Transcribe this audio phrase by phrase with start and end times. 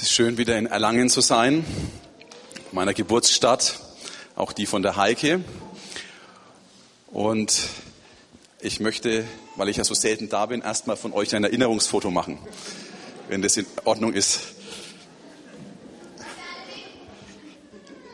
[0.00, 1.62] Es ist schön, wieder in Erlangen zu sein,
[2.72, 3.80] meiner Geburtsstadt,
[4.34, 5.44] auch die von der Heike.
[7.08, 7.68] Und
[8.62, 9.26] ich möchte,
[9.56, 12.38] weil ich ja so selten da bin, erstmal von euch ein Erinnerungsfoto machen,
[13.28, 14.40] wenn das in Ordnung ist.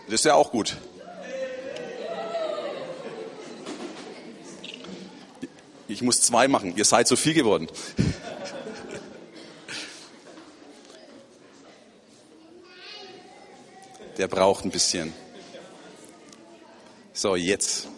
[0.07, 0.77] Das ist ja auch gut.
[5.87, 6.77] Ich muss zwei machen.
[6.77, 7.69] Ihr seid so viel geworden.
[14.19, 15.13] Der braucht ein bisschen.
[17.13, 17.89] So, jetzt.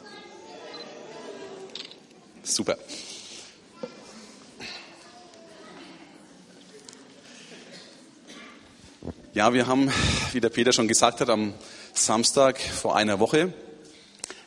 [2.42, 2.76] Super.
[9.32, 9.92] Ja, wir haben,
[10.32, 11.54] wie der Peter schon gesagt hat, am
[11.94, 13.52] Samstag vor einer Woche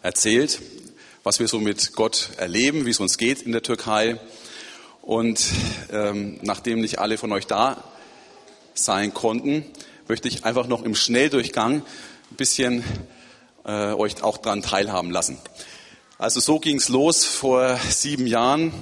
[0.01, 0.62] erzählt,
[1.23, 4.20] was wir so mit Gott erleben, wie es uns geht in der Türkei.
[5.01, 5.41] Und
[5.93, 7.81] ähm, nachdem nicht alle von euch da
[8.73, 9.63] sein konnten,
[10.11, 11.83] möchte ich einfach noch im Schnelldurchgang
[12.31, 12.84] ein bisschen
[13.63, 15.37] äh, euch auch daran teilhaben lassen.
[16.17, 18.73] Also so ging es los vor sieben Jahren.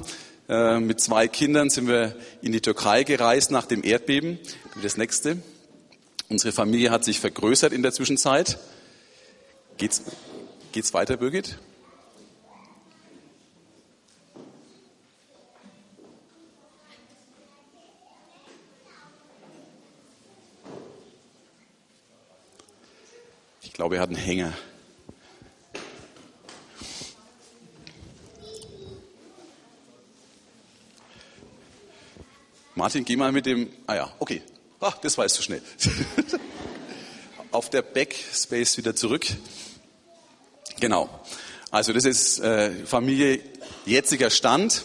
[0.50, 4.40] Äh, mit zwei Kindern sind wir in die Türkei gereist nach dem Erdbeben.
[4.82, 5.38] Das nächste.
[6.30, 8.58] Unsere Familie hat sich vergrößert in der Zwischenzeit.
[9.78, 10.02] Geht's,
[10.72, 11.60] geht's weiter, Birgit?
[23.80, 24.52] Glaube, er hat einen Hänger.
[32.76, 33.70] Martin, geh mal mit dem.
[33.88, 34.42] Ah ja, okay.
[34.82, 35.62] Ach, das war jetzt zu schnell.
[37.52, 39.28] Auf der Backspace wieder zurück.
[40.82, 41.10] Genau.
[41.72, 43.40] Also das ist äh, Familie
[43.86, 44.84] jetziger Stand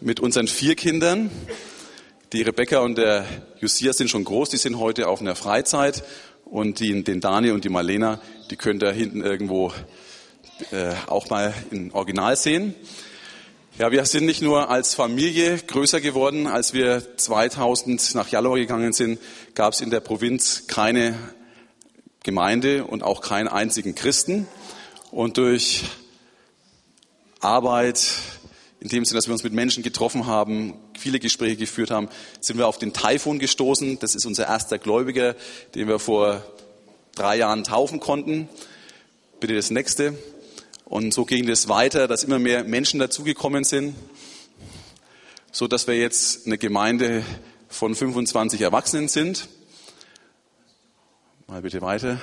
[0.00, 1.30] mit unseren vier Kindern.
[2.34, 3.24] Die Rebecca und der
[3.58, 6.04] Josia sind schon groß, die sind heute auf einer Freizeit
[6.50, 9.72] und die, den Dani und die Marlena, die könnt ihr hinten irgendwo
[10.70, 12.74] äh, auch mal im Original sehen.
[13.78, 16.48] Ja, wir sind nicht nur als Familie größer geworden.
[16.48, 19.20] Als wir 2000 nach Jallow gegangen sind,
[19.54, 21.14] gab es in der Provinz keine
[22.24, 24.48] Gemeinde und auch keinen einzigen Christen.
[25.12, 25.84] Und durch
[27.40, 28.04] Arbeit,
[28.80, 32.08] in dem Sinne, dass wir uns mit Menschen getroffen haben, viele Gespräche geführt haben,
[32.40, 33.98] sind wir auf den Taifun gestoßen.
[33.98, 35.34] Das ist unser erster Gläubiger,
[35.74, 36.44] den wir vor
[37.14, 38.48] drei Jahren taufen konnten.
[39.40, 40.16] Bitte das nächste.
[40.84, 43.94] Und so ging es weiter, dass immer mehr Menschen dazugekommen sind,
[45.50, 47.24] so dass wir jetzt eine Gemeinde
[47.68, 49.48] von 25 Erwachsenen sind.
[51.48, 52.20] Mal bitte weiter.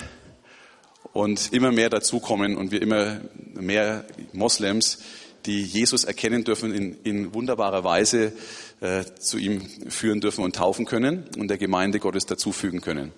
[1.14, 3.22] Und immer mehr dazukommen und wir immer
[3.54, 5.00] mehr Moslems
[5.46, 8.34] die Jesus erkennen dürfen, in, in wunderbarer Weise
[8.82, 13.12] äh, zu ihm führen dürfen und taufen können und der Gemeinde Gottes dazufügen können.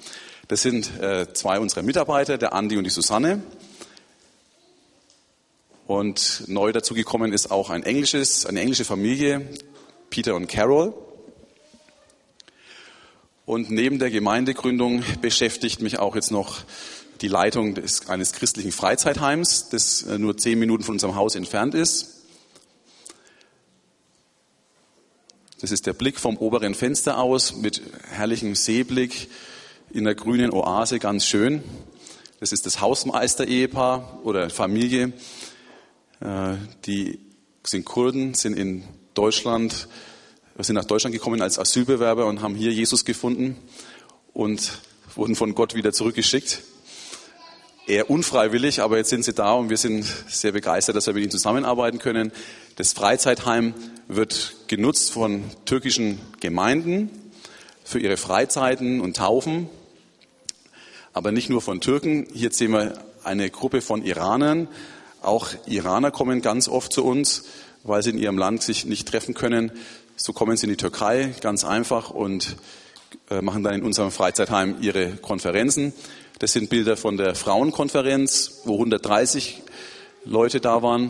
[0.48, 3.42] Das sind äh, zwei unserer Mitarbeiter, der Andi und die Susanne.
[5.88, 9.48] Und neu dazugekommen ist auch ein englisches, eine englische Familie,
[10.10, 10.94] Peter und Carol.
[13.46, 16.60] Und neben der Gemeindegründung beschäftigt mich auch jetzt noch
[17.22, 21.74] die Leitung des, eines christlichen Freizeitheims, das äh, nur zehn Minuten von unserem Haus entfernt
[21.74, 22.17] ist.
[25.60, 27.82] Das ist der Blick vom oberen Fenster aus mit
[28.12, 29.28] herrlichem Seeblick
[29.90, 31.64] in der grünen Oase, ganz schön.
[32.40, 35.14] Das ist das Hausmeister-Ehepaar oder Familie.
[36.20, 37.20] Äh, die
[37.66, 38.84] sind Kurden, sind in
[39.16, 39.88] Deutschland,
[40.60, 43.58] sind nach Deutschland gekommen als Asylbewerber und haben hier Jesus gefunden
[44.34, 44.78] und
[45.16, 46.62] wurden von Gott wieder zurückgeschickt.
[47.88, 51.24] Eher unfreiwillig, aber jetzt sind sie da und wir sind sehr begeistert, dass wir mit
[51.24, 52.34] ihnen zusammenarbeiten können.
[52.76, 53.74] Das Freizeitheim
[54.10, 57.10] wird genutzt von türkischen Gemeinden
[57.86, 59.70] für ihre Freizeiten und Taufen,
[61.14, 62.28] aber nicht nur von Türken.
[62.34, 64.68] Hier sehen wir eine Gruppe von Iranern.
[65.22, 67.46] Auch Iraner kommen ganz oft zu uns,
[67.84, 69.72] weil sie in ihrem Land sich nicht treffen können.
[70.18, 72.58] So kommen sie in die Türkei ganz einfach und
[73.30, 75.94] äh, machen dann in unserem Freizeitheim ihre Konferenzen.
[76.40, 79.64] Das sind Bilder von der Frauenkonferenz, wo 130
[80.24, 81.10] Leute da waren.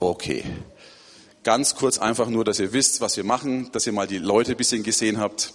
[0.00, 0.42] Okay.
[1.44, 4.50] Ganz kurz einfach nur, dass ihr wisst, was wir machen, dass ihr mal die Leute
[4.50, 5.52] ein bisschen gesehen habt.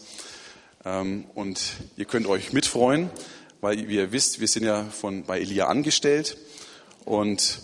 [0.85, 1.59] Ähm, und
[1.97, 3.09] ihr könnt euch mitfreuen,
[3.59, 6.37] weil wie ihr wisst, wir sind ja von, bei Elia angestellt
[7.03, 7.59] und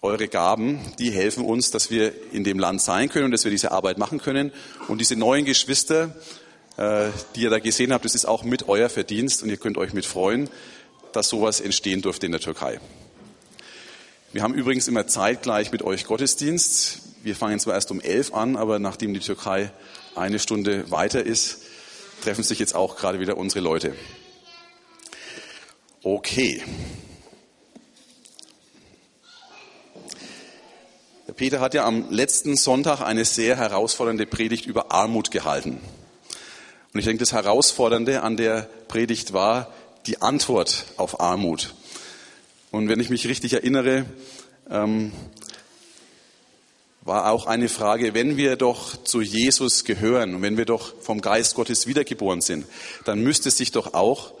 [0.00, 3.50] eure Gaben, die helfen uns, dass wir in dem Land sein können und dass wir
[3.50, 4.50] diese Arbeit machen können.
[4.88, 6.16] Und diese neuen Geschwister,
[6.80, 9.92] die ihr da gesehen habt, das ist auch mit euer Verdienst und ihr könnt euch
[9.92, 10.48] mitfreuen,
[11.12, 12.80] dass sowas entstehen durfte in der Türkei.
[14.32, 17.00] Wir haben übrigens immer zeitgleich mit euch Gottesdienst.
[17.22, 19.72] Wir fangen zwar erst um elf an, aber nachdem die Türkei
[20.14, 21.62] eine Stunde weiter ist,
[22.22, 23.94] treffen sich jetzt auch gerade wieder unsere Leute.
[26.02, 26.62] Okay.
[31.26, 35.80] Der Peter hat ja am letzten Sonntag eine sehr herausfordernde Predigt über Armut gehalten.
[36.92, 39.72] Und ich denke, das Herausfordernde an der Predigt war
[40.06, 41.74] die Antwort auf Armut.
[42.70, 44.06] Und wenn ich mich richtig erinnere,
[44.68, 45.12] ähm,
[47.02, 51.20] war auch eine Frage, wenn wir doch zu Jesus gehören und wenn wir doch vom
[51.20, 52.66] Geist Gottes wiedergeboren sind,
[53.04, 54.32] dann müsste sich doch auch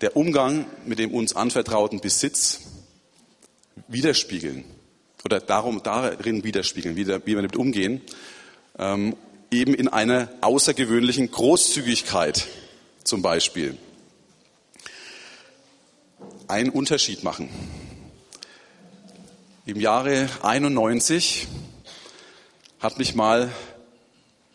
[0.00, 2.60] der Umgang mit dem uns anvertrauten Besitz
[3.88, 4.64] widerspiegeln
[5.24, 8.00] oder darum, darin widerspiegeln, wie, wir damit umgehen,
[8.78, 9.16] ähm,
[9.50, 12.46] eben in einer außergewöhnlichen Großzügigkeit
[13.04, 13.76] zum Beispiel.
[16.46, 17.48] Einen Unterschied machen.
[19.66, 21.46] Im Jahre 91
[22.80, 23.52] hat mich mal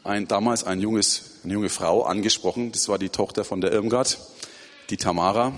[0.03, 2.71] ein, damals ein junges, eine junge Frau angesprochen.
[2.71, 4.17] Das war die Tochter von der Irmgard,
[4.89, 5.53] die Tamara.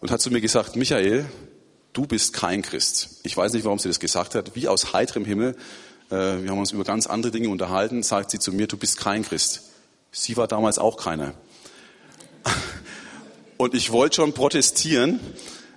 [0.00, 1.26] Und hat zu mir gesagt, Michael,
[1.92, 3.20] du bist kein Christ.
[3.22, 4.54] Ich weiß nicht, warum sie das gesagt hat.
[4.54, 5.56] Wie aus heiterem Himmel.
[6.14, 8.02] Äh, wir haben uns über ganz andere Dinge unterhalten.
[8.02, 9.62] Sagt sie zu mir, du bist kein Christ.
[10.12, 11.34] Sie war damals auch keiner.
[13.56, 15.18] Und ich wollte schon protestieren,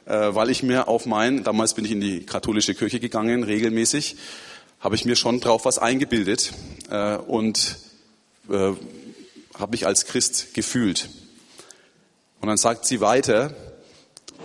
[0.06, 4.16] äh, weil ich mir auf mein, damals bin ich in die katholische Kirche gegangen, regelmäßig,
[4.80, 6.54] habe ich mir schon drauf was eingebildet
[6.90, 7.80] äh, und
[8.48, 11.10] habe mich als Christ gefühlt.
[12.40, 13.54] Und dann sagt sie weiter,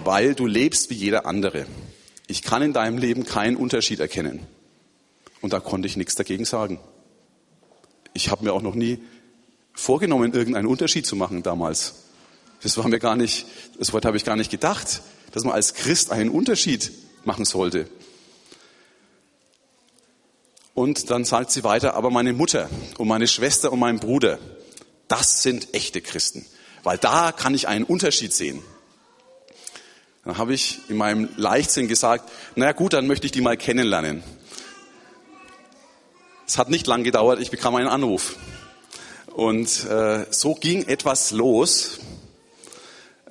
[0.03, 1.67] weil du lebst wie jeder andere.
[2.27, 4.45] Ich kann in deinem Leben keinen Unterschied erkennen.
[5.43, 6.81] Und da konnte ich nichts dagegen sagen.
[8.15, 8.99] Ich habe mir auch noch nie
[9.75, 12.07] vorgenommen, irgendeinen Unterschied zu machen damals.
[12.63, 13.47] Das war mir gar nicht,
[13.79, 15.03] das Wort habe ich gar nicht gedacht
[15.33, 16.93] dass man als Christ einen Unterschied
[17.25, 17.89] machen sollte.
[20.75, 24.39] Und dann sagt sie weiter, aber meine Mutter und meine Schwester und mein Bruder,
[25.09, 26.47] das sind echte Christen,
[26.83, 28.63] weil da kann ich einen Unterschied sehen.
[30.25, 34.23] Dann habe ich in meinem Leichtsinn gesagt, naja gut, dann möchte ich die mal kennenlernen.
[36.53, 38.37] Es hat nicht lang gedauert, ich bekam einen Anruf.
[39.29, 41.99] Und äh, so ging etwas los,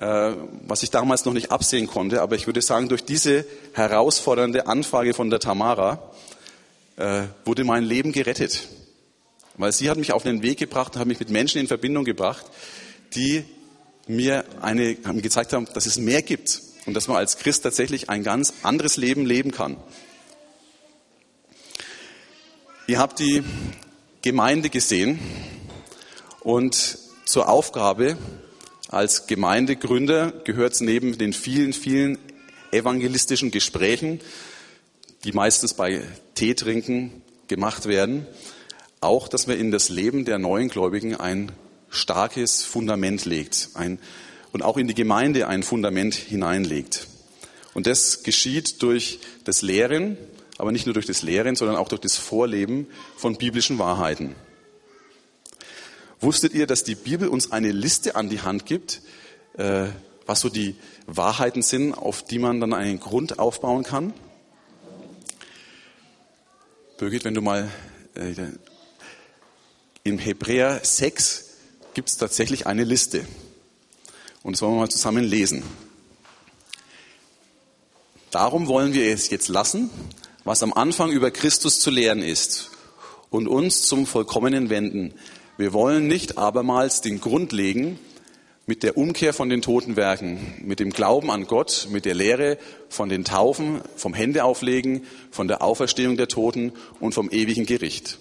[0.00, 0.32] äh,
[0.66, 2.20] was ich damals noch nicht absehen konnte.
[2.20, 6.02] Aber ich würde sagen, durch diese herausfordernde Anfrage von der Tamara
[6.96, 8.66] äh, wurde mein Leben gerettet.
[9.56, 12.04] Weil sie hat mich auf den Weg gebracht und hat mich mit Menschen in Verbindung
[12.04, 12.46] gebracht,
[13.14, 13.44] die
[14.08, 18.10] mir eine, haben gezeigt haben, dass es mehr gibt und dass man als Christ tatsächlich
[18.10, 19.76] ein ganz anderes Leben leben kann.
[22.88, 23.44] Ihr habt die
[24.22, 25.20] Gemeinde gesehen
[26.40, 28.16] und zur Aufgabe
[28.88, 32.18] als Gemeindegründer gehört es neben den vielen, vielen
[32.72, 34.20] evangelistischen Gesprächen,
[35.22, 36.02] die meistens bei
[36.34, 38.26] Tee trinken gemacht werden,
[39.00, 41.52] auch, dass man in das Leben der neuen Gläubigen ein
[41.88, 44.00] starkes Fundament legt ein,
[44.50, 47.06] und auch in die Gemeinde ein Fundament hineinlegt.
[47.74, 50.18] Und das geschieht durch das Lehren,
[50.58, 54.34] aber nicht nur durch das Lehren, sondern auch durch das Vorleben von biblischen Wahrheiten.
[56.20, 59.02] Wusstet ihr, dass die Bibel uns eine Liste an die Hand gibt,
[59.54, 59.86] äh,
[60.26, 60.76] was so die
[61.06, 64.14] Wahrheiten sind, auf die man dann einen Grund aufbauen kann?
[66.96, 67.68] Birgit, wenn du mal
[68.14, 68.34] äh,
[70.04, 71.50] im Hebräer 6
[71.94, 73.26] gibt es tatsächlich eine Liste.
[74.42, 75.62] Und das wollen wir mal zusammen lesen.
[78.30, 79.90] Darum wollen wir es jetzt lassen,
[80.44, 82.70] was am Anfang über Christus zu lehren ist,
[83.32, 85.14] und uns zum Vollkommenen wenden,
[85.56, 87.98] wir wollen nicht abermals den Grund legen
[88.66, 92.58] mit der Umkehr von den toten Werken, mit dem Glauben an Gott, mit der Lehre
[92.88, 98.18] von den Taufen, vom Händeauflegen, von der Auferstehung der Toten und vom ewigen Gericht.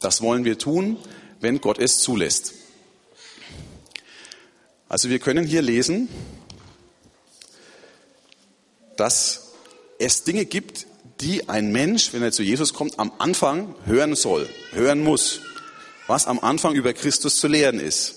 [0.00, 0.98] Das wollen wir tun,
[1.40, 2.54] wenn Gott es zulässt.
[4.88, 6.08] Also wir können hier lesen,
[8.96, 9.52] dass
[9.98, 10.86] es Dinge gibt,
[11.22, 15.40] die ein Mensch, wenn er zu Jesus kommt, am Anfang hören soll, hören muss
[16.06, 18.16] was am Anfang über Christus zu lehren ist.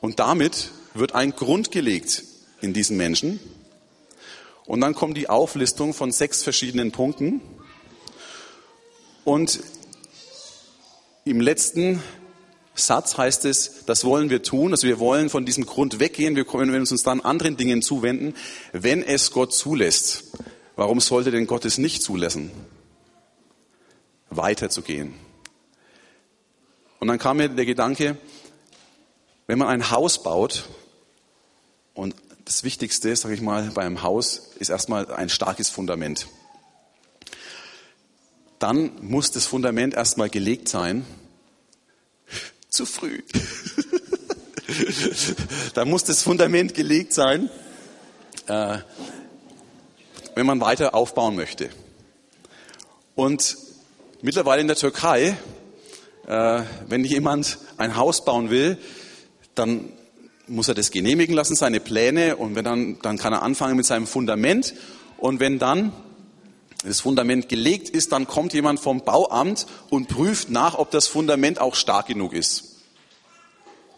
[0.00, 2.24] Und damit wird ein Grund gelegt
[2.60, 3.40] in diesen Menschen.
[4.64, 7.40] Und dann kommt die Auflistung von sechs verschiedenen Punkten.
[9.24, 9.60] Und
[11.24, 12.02] im letzten
[12.74, 16.44] Satz heißt es, das wollen wir tun, also wir wollen von diesem Grund weggehen, wir
[16.44, 18.34] können uns dann anderen Dingen zuwenden,
[18.72, 20.24] wenn es Gott zulässt.
[20.78, 22.52] Warum sollte denn Gott es nicht zulassen,
[24.30, 25.12] weiterzugehen?
[27.00, 28.16] Und dann kam mir der Gedanke,
[29.48, 30.68] wenn man ein Haus baut,
[31.94, 36.28] und das Wichtigste, sage ich mal, bei einem Haus ist erstmal ein starkes Fundament.
[38.60, 41.04] Dann muss das Fundament erstmal gelegt sein
[42.68, 43.20] zu früh.
[45.74, 47.50] da muss das Fundament gelegt sein,
[48.46, 48.78] äh,
[50.38, 51.68] wenn man weiter aufbauen möchte.
[53.16, 53.56] Und
[54.22, 55.36] mittlerweile in der Türkei,
[56.28, 58.78] äh, wenn jemand ein Haus bauen will,
[59.56, 59.92] dann
[60.46, 63.84] muss er das genehmigen lassen, seine Pläne, und wenn dann, dann kann er anfangen mit
[63.84, 64.74] seinem Fundament.
[65.16, 65.92] Und wenn dann
[66.84, 71.60] das Fundament gelegt ist, dann kommt jemand vom Bauamt und prüft nach, ob das Fundament
[71.60, 72.76] auch stark genug ist.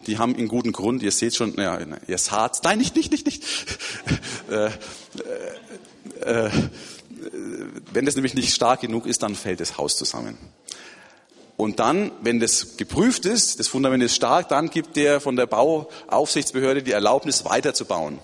[0.06, 3.26] Die haben einen guten Grund, ihr seht schon, ja, ihr Harz, nein, nicht, nicht, nicht,
[3.26, 3.44] nicht.
[4.50, 4.70] äh, äh,
[6.22, 6.50] äh,
[7.92, 10.38] wenn das nämlich nicht stark genug ist, dann fällt das Haus zusammen.
[11.56, 15.46] Und dann, wenn das geprüft ist, das Fundament ist stark, dann gibt der von der
[15.46, 18.18] Bauaufsichtsbehörde die Erlaubnis weiterzubauen.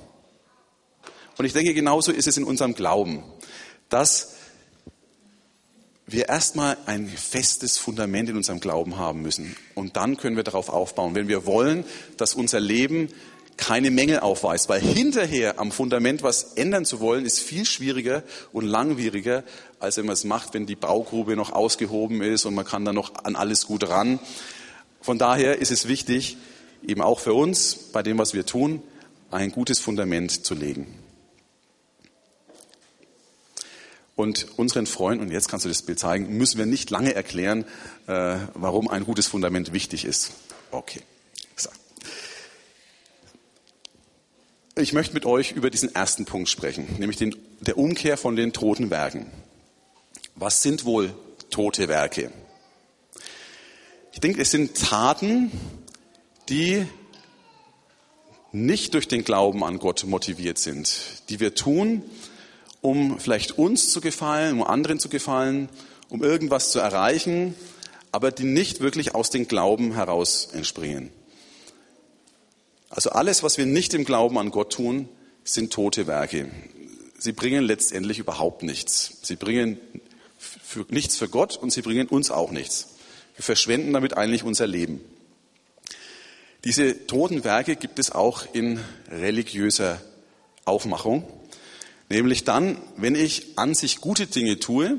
[1.37, 3.23] Und ich denke, genauso ist es in unserem Glauben,
[3.91, 4.37] dass
[6.07, 9.57] wir erstmal ein festes Fundament in unserem Glauben haben müssen.
[9.75, 11.85] Und dann können wir darauf aufbauen, wenn wir wollen,
[12.17, 13.09] dass unser Leben
[13.57, 14.69] keine Mängel aufweist.
[14.69, 18.23] Weil hinterher am Fundament was ändern zu wollen, ist viel schwieriger
[18.53, 19.45] und langwieriger,
[19.79, 22.93] als wenn man es macht, wenn die Baugrube noch ausgehoben ist und man kann da
[22.93, 24.19] noch an alles gut ran.
[25.01, 26.37] Von daher ist es wichtig,
[26.87, 28.83] eben auch für uns, bei dem, was wir tun,
[29.31, 30.87] ein gutes Fundament zu legen.
[34.15, 37.67] Und unseren Freunden, und jetzt kannst du das Bild zeigen, müssen wir nicht lange erklären,
[38.07, 40.33] äh, warum ein gutes Fundament wichtig ist.
[40.71, 41.03] Okay.
[44.79, 48.53] Ich möchte mit euch über diesen ersten Punkt sprechen, nämlich den, der Umkehr von den
[48.53, 49.25] toten Werken.
[50.35, 51.15] Was sind wohl
[51.49, 52.31] tote Werke?
[54.13, 55.51] Ich denke, es sind Taten,
[56.51, 56.87] die
[58.53, 62.03] nicht durch den Glauben an Gott motiviert sind, die wir tun,
[62.83, 65.71] um vielleicht uns zu gefallen, um anderen zu gefallen,
[66.11, 67.55] um irgendwas zu erreichen,
[68.13, 71.11] aber die nicht wirklich aus dem Glauben heraus entspringen.
[72.89, 75.09] Also alles, was wir nicht im Glauben an Gott tun,
[75.45, 76.51] sind tote Werke.
[77.19, 79.19] Sie bringen letztendlich überhaupt nichts.
[79.23, 79.79] Sie bringen
[80.39, 82.97] für, nichts für Gott und sie bringen uns auch nichts.
[83.37, 85.01] Wir verschwenden damit eigentlich unser Leben.
[86.65, 90.01] Diese toten Werke gibt es auch in religiöser
[90.65, 91.25] Aufmachung.
[92.09, 94.99] Nämlich dann, wenn ich an sich gute Dinge tue,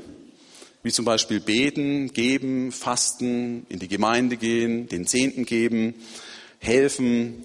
[0.82, 5.94] wie zum Beispiel beten, geben, fasten, in die Gemeinde gehen, den Zehnten geben,
[6.58, 7.44] helfen.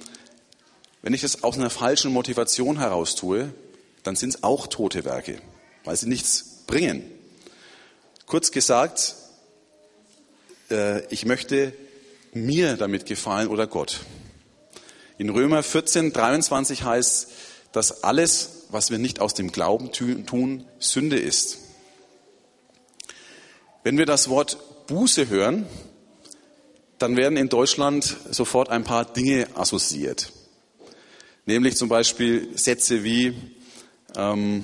[1.04, 3.54] Wenn ich das aus einer falschen Motivation heraus tue,
[4.04, 5.40] dann sind es auch tote Werke,
[5.84, 7.04] weil sie nichts bringen.
[8.26, 9.16] Kurz gesagt,
[10.72, 11.74] äh, ich möchte
[12.32, 14.00] mir damit gefallen oder Gott.
[15.18, 17.28] In Römer 14, 23 heißt,
[17.74, 21.58] dass alles, was wir nicht aus dem Glauben tun, Sünde ist.
[23.84, 25.68] Wenn wir das Wort Buße hören,
[26.98, 30.32] dann werden in Deutschland sofort ein paar Dinge assoziiert.
[31.46, 33.34] Nämlich zum Beispiel Sätze wie,
[34.16, 34.64] ähm,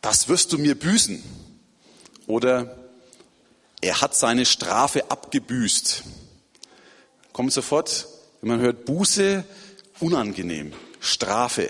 [0.00, 1.22] das wirst du mir büßen.
[2.26, 2.78] Oder
[3.82, 6.04] er hat seine Strafe abgebüßt.
[7.32, 8.06] Kommt sofort,
[8.40, 9.44] wenn man hört Buße,
[10.00, 11.68] unangenehm, Strafe.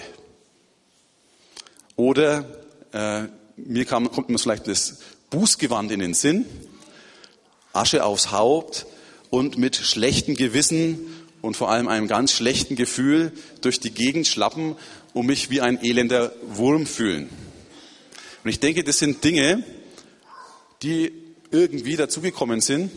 [1.96, 2.44] Oder
[2.92, 3.24] äh,
[3.56, 6.46] mir kam, kommt mir vielleicht das Bußgewand in den Sinn,
[7.72, 8.86] Asche aufs Haupt
[9.30, 14.76] und mit schlechtem Gewissen und vor allem einem ganz schlechten Gefühl durch die Gegend schlappen
[15.12, 17.28] und mich wie ein elender Wurm fühlen.
[18.44, 19.62] Und ich denke, das sind Dinge,
[20.82, 21.12] die
[21.50, 22.90] irgendwie dazugekommen sind,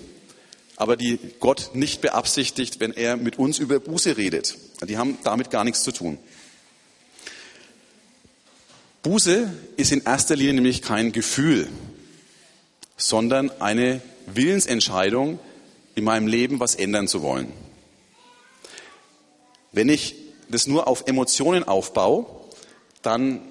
[0.78, 4.56] aber die Gott nicht beabsichtigt, wenn er mit uns über Buße redet.
[4.88, 6.18] Die haben damit gar nichts zu tun.
[9.04, 11.68] Buße ist in erster Linie nämlich kein Gefühl,
[12.98, 15.40] sondern eine Willensentscheidung,
[15.94, 17.65] in meinem Leben was ändern zu wollen.
[19.76, 20.16] Wenn ich
[20.48, 22.26] das nur auf Emotionen aufbaue,
[23.02, 23.42] dann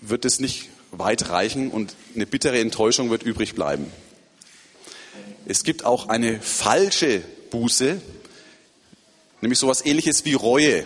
[0.00, 3.86] wird es nicht weit reichen und eine bittere Enttäuschung wird übrig bleiben.
[5.46, 7.20] Es gibt auch eine falsche
[7.52, 8.00] Buße,
[9.40, 10.84] nämlich sowas ähnliches wie Reue,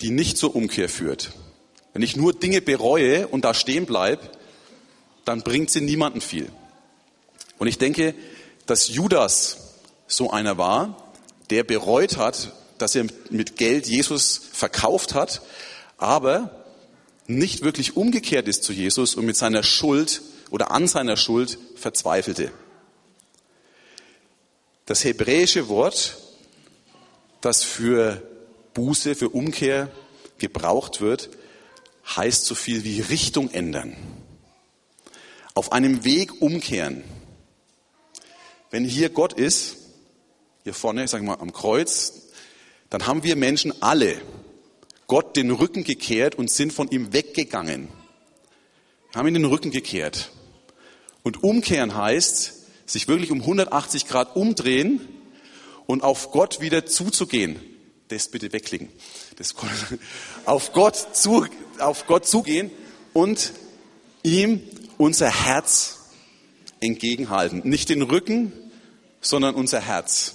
[0.00, 1.32] die nicht zur Umkehr führt.
[1.92, 4.30] Wenn ich nur Dinge bereue und da stehen bleibe,
[5.24, 6.48] dann bringt sie niemanden viel.
[7.58, 8.14] Und ich denke,
[8.66, 9.74] dass Judas
[10.06, 11.07] so einer war,
[11.50, 15.42] der bereut hat, dass er mit Geld Jesus verkauft hat,
[15.96, 16.64] aber
[17.26, 22.50] nicht wirklich umgekehrt ist zu Jesus und mit seiner Schuld oder an seiner Schuld verzweifelte.
[24.86, 26.16] Das hebräische Wort,
[27.40, 28.22] das für
[28.74, 29.90] Buße, für Umkehr
[30.38, 31.28] gebraucht wird,
[32.16, 33.96] heißt so viel wie Richtung ändern.
[35.52, 37.04] Auf einem Weg umkehren.
[38.70, 39.76] Wenn hier Gott ist
[40.68, 42.28] hier vorne, sagen wir mal, am Kreuz,
[42.90, 44.20] dann haben wir Menschen alle
[45.06, 47.88] Gott den Rücken gekehrt und sind von ihm weggegangen.
[49.10, 50.30] Wir haben ihn den Rücken gekehrt.
[51.22, 52.52] Und umkehren heißt,
[52.84, 55.00] sich wirklich um 180 Grad umdrehen
[55.86, 57.58] und auf Gott wieder zuzugehen.
[58.08, 58.90] Das bitte wegklicken.
[59.36, 59.54] Das,
[60.44, 61.46] auf, Gott zu,
[61.78, 62.70] auf Gott zugehen
[63.14, 63.54] und
[64.22, 64.60] ihm
[64.98, 66.10] unser Herz
[66.80, 67.62] entgegenhalten.
[67.64, 68.52] Nicht den Rücken,
[69.22, 70.34] sondern unser Herz.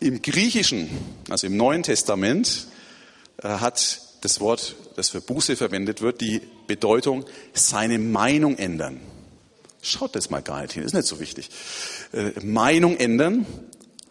[0.00, 0.88] Im Griechischen,
[1.28, 2.66] also im Neuen Testament,
[3.42, 9.00] äh, hat das Wort, das für Buße verwendet wird, die Bedeutung seine Meinung ändern.
[9.82, 11.50] Schaut das mal gar nicht hin, ist nicht so wichtig.
[12.12, 13.46] Äh, Meinung ändern,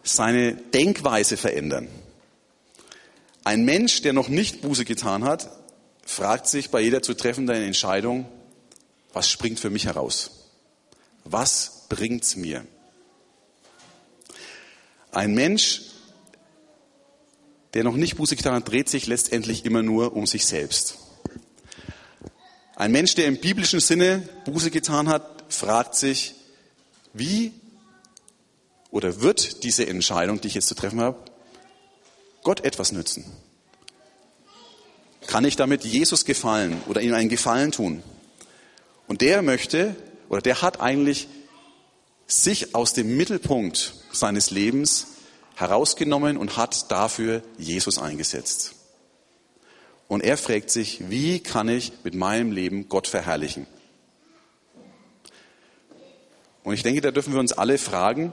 [0.02, 1.88] seine Denkweise verändern.
[3.44, 5.50] Ein Mensch, der noch nicht Buße getan hat,
[6.04, 8.26] fragt sich bei jeder zu treffenden Entscheidung,
[9.12, 10.30] was springt für mich heraus?
[11.24, 12.64] Was bringt's mir?
[15.12, 15.82] Ein Mensch,
[17.74, 20.98] der noch nicht Buße getan hat, dreht sich letztendlich immer nur um sich selbst.
[22.76, 26.34] Ein Mensch, der im biblischen Sinne Buße getan hat, fragt sich,
[27.12, 27.52] wie
[28.90, 31.18] oder wird diese Entscheidung, die ich jetzt zu treffen habe,
[32.42, 33.24] Gott etwas nützen?
[35.26, 38.02] Kann ich damit Jesus gefallen oder ihm einen Gefallen tun?
[39.06, 39.94] Und der möchte
[40.28, 41.28] oder der hat eigentlich
[42.30, 45.08] sich aus dem Mittelpunkt seines Lebens
[45.56, 48.74] herausgenommen und hat dafür Jesus eingesetzt.
[50.08, 53.66] Und er fragt sich, wie kann ich mit meinem Leben Gott verherrlichen?
[56.62, 58.32] Und ich denke, da dürfen wir uns alle fragen,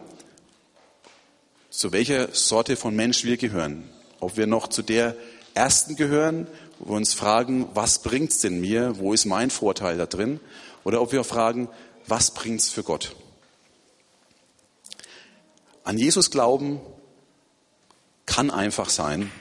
[1.70, 3.90] zu welcher Sorte von Mensch wir gehören.
[4.20, 5.16] Ob wir noch zu der
[5.54, 6.48] ersten gehören,
[6.80, 8.98] wo wir uns fragen, was bringt's denn mir?
[8.98, 10.40] Wo ist mein Vorteil da drin?
[10.84, 11.68] Oder ob wir fragen,
[12.08, 13.16] was bringt's für Gott?
[15.88, 16.82] An Jesus glauben
[18.26, 19.32] kann einfach sein,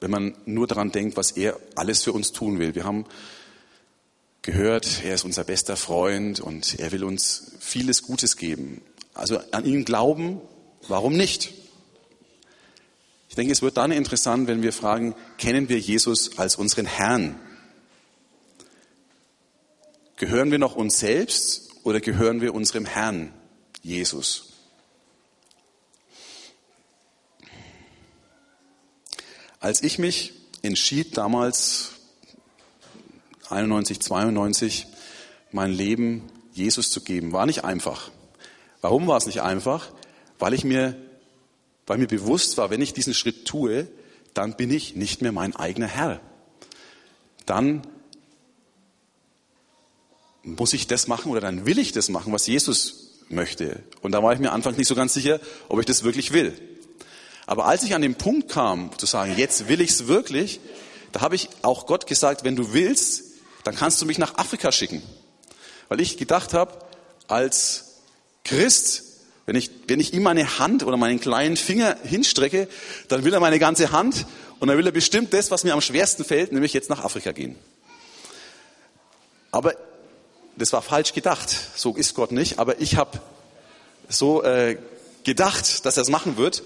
[0.00, 2.74] wenn man nur daran denkt, was er alles für uns tun will.
[2.74, 3.04] Wir haben
[4.40, 8.80] gehört, er ist unser bester Freund und er will uns vieles Gutes geben.
[9.12, 10.40] Also an ihn glauben,
[10.88, 11.52] warum nicht?
[13.28, 17.38] Ich denke, es wird dann interessant, wenn wir fragen, kennen wir Jesus als unseren Herrn?
[20.16, 23.34] Gehören wir noch uns selbst oder gehören wir unserem Herrn,
[23.82, 24.47] Jesus?
[29.60, 31.90] Als ich mich entschied damals,
[33.50, 34.86] 91, 92,
[35.50, 38.10] mein Leben Jesus zu geben, war nicht einfach.
[38.80, 39.90] Warum war es nicht einfach?
[40.38, 40.96] Weil ich mir,
[41.86, 43.88] weil mir bewusst war, wenn ich diesen Schritt tue,
[44.32, 46.20] dann bin ich nicht mehr mein eigener Herr.
[47.46, 47.82] Dann
[50.44, 53.82] muss ich das machen oder dann will ich das machen, was Jesus möchte.
[54.02, 56.56] Und da war ich mir anfangs nicht so ganz sicher, ob ich das wirklich will.
[57.48, 60.60] Aber als ich an den Punkt kam, zu sagen, jetzt will ich's wirklich,
[61.12, 63.22] da habe ich auch Gott gesagt, wenn du willst,
[63.64, 65.02] dann kannst du mich nach Afrika schicken.
[65.88, 66.78] Weil ich gedacht habe,
[67.26, 68.02] als
[68.44, 69.02] Christ,
[69.46, 72.68] wenn ich, wenn ich ihm meine Hand oder meinen kleinen Finger hinstrecke,
[73.08, 74.26] dann will er meine ganze Hand
[74.60, 77.32] und dann will er bestimmt das, was mir am schwersten fällt, nämlich jetzt nach Afrika
[77.32, 77.56] gehen.
[79.52, 79.72] Aber
[80.56, 81.48] das war falsch gedacht.
[81.76, 82.58] So ist Gott nicht.
[82.58, 83.18] Aber ich habe
[84.10, 84.76] so äh,
[85.24, 86.62] gedacht, dass er es machen wird.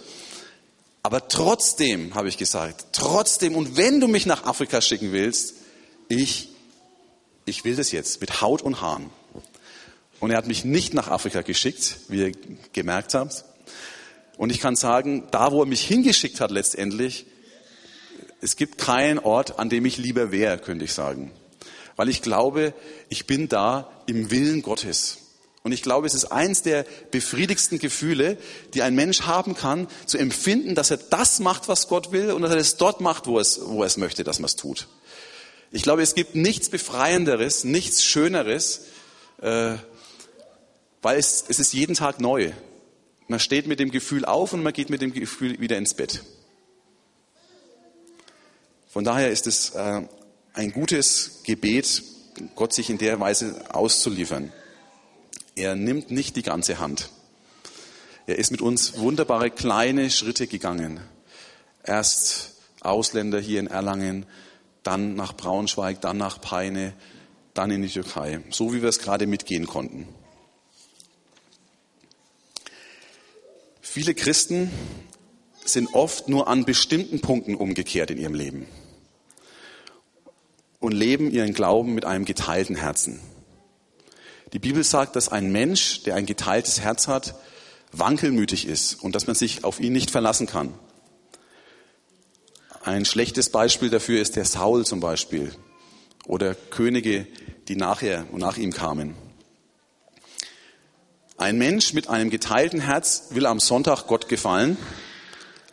[1.03, 5.55] Aber trotzdem, habe ich gesagt, trotzdem, und wenn du mich nach Afrika schicken willst,
[6.09, 6.49] ich,
[7.45, 9.11] ich will das jetzt mit Haut und Haaren.
[10.21, 12.33] Und er hat mich nicht nach Afrika geschickt, wie ihr
[12.73, 13.45] gemerkt habt.
[14.37, 17.27] Und ich kann sagen, da wo er mich hingeschickt hat letztendlich,
[18.41, 21.33] es gibt keinen Ort, an dem ich lieber wäre, könnte ich sagen.
[21.97, 22.75] Weil ich glaube,
[23.09, 25.19] ich bin da im Willen Gottes.
[25.65, 28.37] Und ich glaube, es ist eins der befriedigsten Gefühle,
[28.75, 32.43] die ein Mensch haben kann, zu empfinden, dass er das macht, was Gott will und
[32.43, 34.89] dass er es dort macht, wo, es, wo er es möchte, dass man es tut.
[35.71, 38.87] Ich glaube, es gibt nichts Befreienderes, nichts Schöneres,
[39.41, 39.77] äh,
[41.01, 42.53] weil es, es ist jeden Tag neu.
[43.29, 46.23] Man steht mit dem Gefühl auf und man geht mit dem Gefühl wieder ins Bett.
[48.89, 50.03] Von daher ist es äh,
[50.55, 52.03] ein gutes Gebet,
[52.57, 54.53] Gott sich in der Weise auszuliefern.
[55.55, 57.11] Er nimmt nicht die ganze Hand.
[58.27, 61.01] Er ist mit uns wunderbare kleine Schritte gegangen.
[61.85, 64.27] Erst Ausländer hier in Erlangen,
[64.83, 66.95] dann nach Braunschweig, dann nach Peine,
[67.55, 68.41] dann in die Türkei.
[68.51, 70.09] So wie wir es gerade mitgehen konnten.
[73.81, 74.71] Viele Christen
[75.65, 78.67] sind oft nur an bestimmten Punkten umgekehrt in ihrem Leben
[80.81, 83.21] und leben ihren Glauben mit einem geteilten Herzen.
[84.53, 87.35] Die Bibel sagt, dass ein Mensch, der ein geteiltes Herz hat,
[87.93, 90.75] wankelmütig ist und dass man sich auf ihn nicht verlassen kann.
[92.85, 95.53] Ein schlechtes Beispiel dafür ist der Saul zum Beispiel
[96.27, 97.27] oder Könige,
[97.69, 99.15] die nachher und nach ihm kamen.
[101.39, 104.77] Ein Mensch mit einem geteilten Herz will am Sonntag Gott gefallen,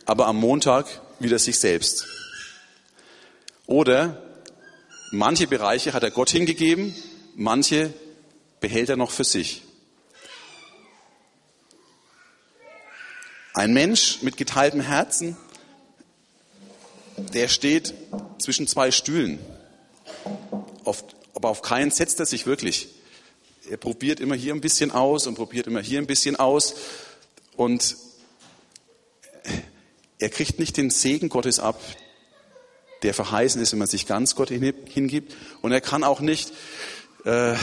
[0.06, 0.86] aber am Montag
[1.18, 2.06] wieder sich selbst.
[3.66, 4.22] Oder
[5.12, 6.94] manche Bereiche hat er Gott hingegeben,
[7.36, 7.92] manche
[8.60, 9.62] behält er noch für sich.
[13.54, 15.36] Ein Mensch mit geteiltem Herzen,
[17.34, 17.94] der steht
[18.38, 19.38] zwischen zwei Stühlen.
[20.84, 22.88] Auf, aber auf keinen setzt er sich wirklich.
[23.68, 26.74] Er probiert immer hier ein bisschen aus und probiert immer hier ein bisschen aus.
[27.56, 27.96] Und
[30.18, 31.80] er kriegt nicht den Segen Gottes ab,
[33.02, 35.36] der verheißen ist, wenn man sich ganz Gott hingibt.
[35.62, 36.52] Und er kann auch nicht
[37.24, 37.56] äh,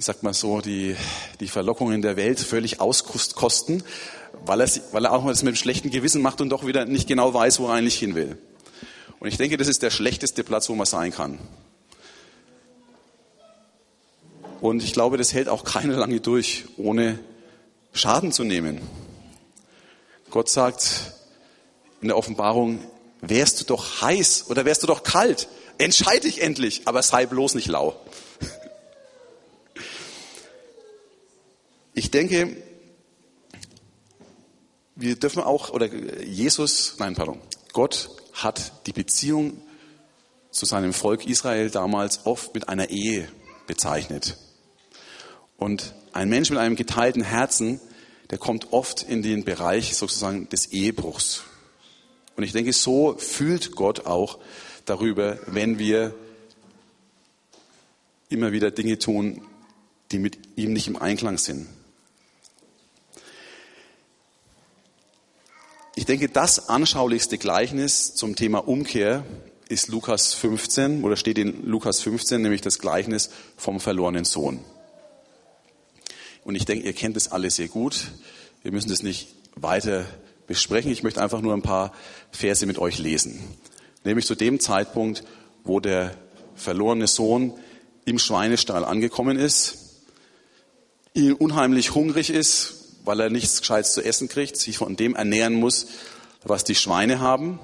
[0.00, 0.96] wie sagt man so, die,
[1.40, 3.84] die Verlockungen der Welt völlig auskosten,
[4.46, 6.86] weil er, weil er auch mal das mit einem schlechten Gewissen macht und doch wieder
[6.86, 8.38] nicht genau weiß, wo er eigentlich hin will.
[9.18, 11.38] Und ich denke, das ist der schlechteste Platz, wo man sein kann.
[14.62, 17.18] Und ich glaube, das hält auch keiner lange durch, ohne
[17.92, 18.80] Schaden zu nehmen.
[20.30, 21.12] Gott sagt
[22.00, 22.80] in der Offenbarung,
[23.20, 27.54] wärst du doch heiß oder wärst du doch kalt, entscheide dich endlich, aber sei bloß
[27.54, 28.00] nicht lau.
[32.00, 32.56] Ich denke,
[34.96, 35.86] wir dürfen auch, oder
[36.24, 37.42] Jesus, nein, pardon,
[37.74, 39.60] Gott hat die Beziehung
[40.50, 43.28] zu seinem Volk Israel damals oft mit einer Ehe
[43.66, 44.38] bezeichnet.
[45.58, 47.82] Und ein Mensch mit einem geteilten Herzen,
[48.30, 51.42] der kommt oft in den Bereich sozusagen des Ehebruchs.
[52.34, 54.38] Und ich denke, so fühlt Gott auch
[54.86, 56.14] darüber, wenn wir
[58.30, 59.42] immer wieder Dinge tun,
[60.12, 61.68] die mit ihm nicht im Einklang sind.
[65.96, 69.24] Ich denke, das anschaulichste Gleichnis zum Thema Umkehr
[69.68, 74.60] ist Lukas 15 oder steht in Lukas 15, nämlich das Gleichnis vom verlorenen Sohn.
[76.44, 78.12] Und ich denke, ihr kennt es alle sehr gut.
[78.62, 80.06] Wir müssen das nicht weiter
[80.46, 80.92] besprechen.
[80.92, 81.92] Ich möchte einfach nur ein paar
[82.30, 83.40] Verse mit euch lesen.
[84.04, 85.24] Nämlich zu dem Zeitpunkt,
[85.64, 86.14] wo der
[86.54, 87.52] verlorene Sohn
[88.04, 89.76] im Schweinestall angekommen ist,
[91.38, 95.86] unheimlich hungrig ist, weil er nichts Gescheites zu essen kriegt, sich von dem ernähren muss,
[96.44, 97.58] was die Schweine haben.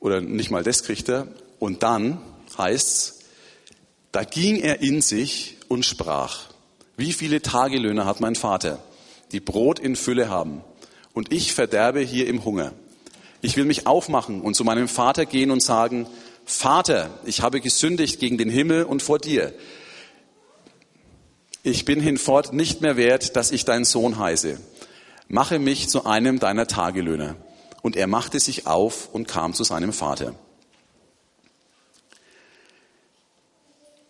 [0.00, 1.28] Oder nicht mal das kriegt er.
[1.58, 2.20] Und dann
[2.56, 3.20] heißt's,
[4.12, 6.46] da ging er in sich und sprach,
[6.96, 8.82] wie viele Tagelöhner hat mein Vater,
[9.32, 10.62] die Brot in Fülle haben,
[11.18, 12.72] und ich verderbe hier im Hunger.
[13.40, 16.06] Ich will mich aufmachen und zu meinem Vater gehen und sagen,
[16.44, 19.52] Vater, ich habe gesündigt gegen den Himmel und vor dir
[21.68, 24.58] ich bin hinfort nicht mehr wert, dass ich dein Sohn heiße.
[25.28, 27.36] Mache mich zu einem deiner Tagelöhner.
[27.82, 30.34] Und er machte sich auf und kam zu seinem Vater.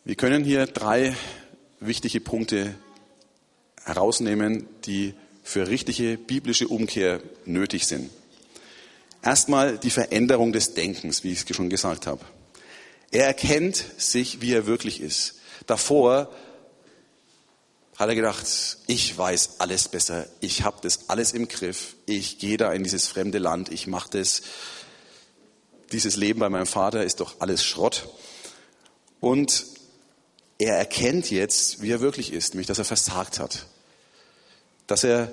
[0.05, 1.15] Wir können hier drei
[1.81, 2.75] wichtige Punkte
[3.85, 8.11] herausnehmen, die für richtige biblische Umkehr nötig sind.
[9.23, 12.25] Erstmal die Veränderung des Denkens, wie ich es schon gesagt habe.
[13.11, 15.41] Er erkennt sich, wie er wirklich ist.
[15.67, 16.31] Davor
[17.99, 18.47] hat er gedacht,
[18.87, 23.09] ich weiß alles besser, ich habe das alles im Griff, ich gehe da in dieses
[23.09, 24.43] fremde Land, ich mache das.
[25.91, 28.09] Dieses Leben bei meinem Vater ist doch alles Schrott.
[29.21, 29.65] Und
[30.59, 33.67] er erkennt jetzt, wie er wirklich ist, nämlich dass er versagt hat.
[34.87, 35.33] Dass er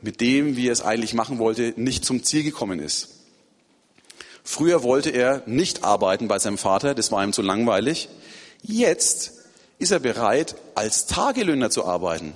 [0.00, 3.08] mit dem, wie er es eigentlich machen wollte, nicht zum Ziel gekommen ist.
[4.42, 8.08] Früher wollte er nicht arbeiten bei seinem Vater, das war ihm zu langweilig.
[8.62, 9.37] Jetzt
[9.78, 12.34] ist er bereit, als Tagelöhner zu arbeiten.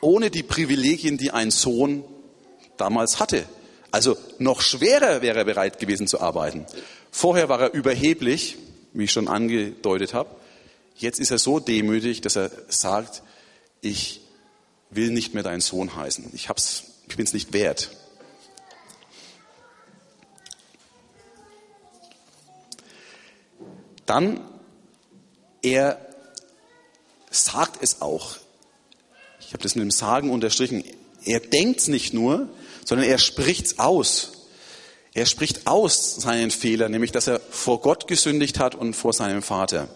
[0.00, 2.04] Ohne die Privilegien, die ein Sohn
[2.76, 3.44] damals hatte.
[3.90, 6.66] Also noch schwerer wäre er bereit gewesen zu arbeiten.
[7.10, 8.56] Vorher war er überheblich,
[8.92, 10.30] wie ich schon angedeutet habe.
[10.96, 13.22] Jetzt ist er so demütig, dass er sagt,
[13.80, 14.20] ich
[14.90, 16.30] will nicht mehr dein Sohn heißen.
[16.34, 16.48] Ich,
[17.08, 17.90] ich bin es nicht wert.
[24.06, 24.40] Dann
[25.62, 25.98] er
[27.30, 28.36] sagt es auch.
[29.40, 30.84] Ich habe das mit dem Sagen unterstrichen.
[31.24, 32.48] Er denkt es nicht nur,
[32.84, 34.32] sondern er spricht es aus.
[35.14, 39.42] Er spricht aus seinen Fehler, nämlich dass er vor Gott gesündigt hat und vor seinem
[39.42, 39.88] Vater.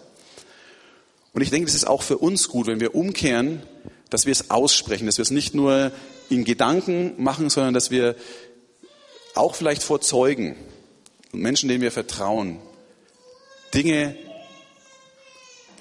[1.33, 3.63] Und ich denke, das ist auch für uns gut, wenn wir umkehren,
[4.09, 5.91] dass wir es aussprechen, dass wir es nicht nur
[6.29, 8.15] in Gedanken machen, sondern dass wir
[9.33, 10.55] auch vielleicht vor Zeugen
[11.31, 12.59] und Menschen, denen wir vertrauen,
[13.73, 14.15] Dinge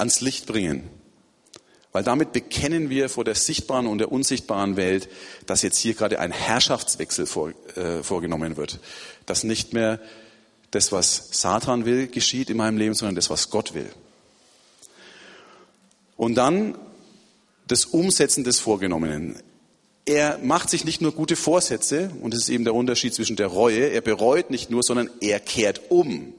[0.03, 0.91] ans Licht bringen.
[1.93, 5.09] Weil damit bekennen wir vor der sichtbaren und der unsichtbaren Welt,
[5.47, 8.81] dass jetzt hier gerade ein Herrschaftswechsel vor, äh, vorgenommen wird.
[9.27, 10.01] Dass nicht mehr
[10.71, 13.91] das, was Satan will, geschieht in meinem Leben, sondern das, was Gott will.
[16.17, 16.77] Und dann
[17.69, 19.37] das Umsetzen des Vorgenommenen.
[20.05, 23.47] Er macht sich nicht nur gute Vorsätze, und das ist eben der Unterschied zwischen der
[23.47, 26.33] Reue, er bereut nicht nur, sondern er kehrt um.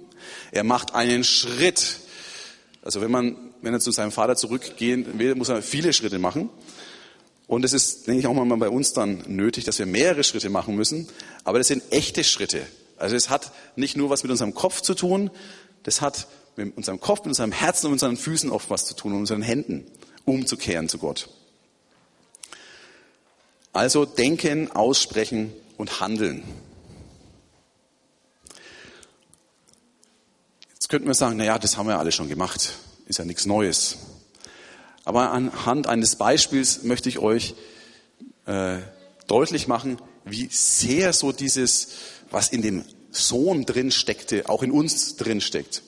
[0.52, 2.00] Er macht einen Schritt.
[2.84, 6.50] Also wenn man, wenn er zu seinem Vater zurückgehen will, muss er viele Schritte machen.
[7.48, 10.50] Und es ist, denke ich, auch mal bei uns dann nötig, dass wir mehrere Schritte
[10.50, 11.08] machen müssen.
[11.44, 12.66] Aber das sind echte Schritte.
[12.98, 15.30] Also es hat nicht nur was mit unserem Kopf zu tun,
[15.84, 19.14] das hat mit unserem Kopf, mit unserem Herzen und unseren Füßen oft was zu tun,
[19.14, 19.86] und unseren Händen,
[20.26, 21.30] umzukehren zu Gott.
[23.74, 26.44] Also denken, aussprechen und handeln.
[30.94, 32.76] Könnten wir sagen, na ja, das haben wir alle schon gemacht,
[33.08, 33.98] ist ja nichts Neues.
[35.06, 37.56] Aber anhand eines Beispiels möchte ich euch
[38.46, 38.78] äh,
[39.26, 41.88] deutlich machen, wie sehr so dieses,
[42.30, 45.82] was in dem Sohn drin steckte, auch in uns drin steckt.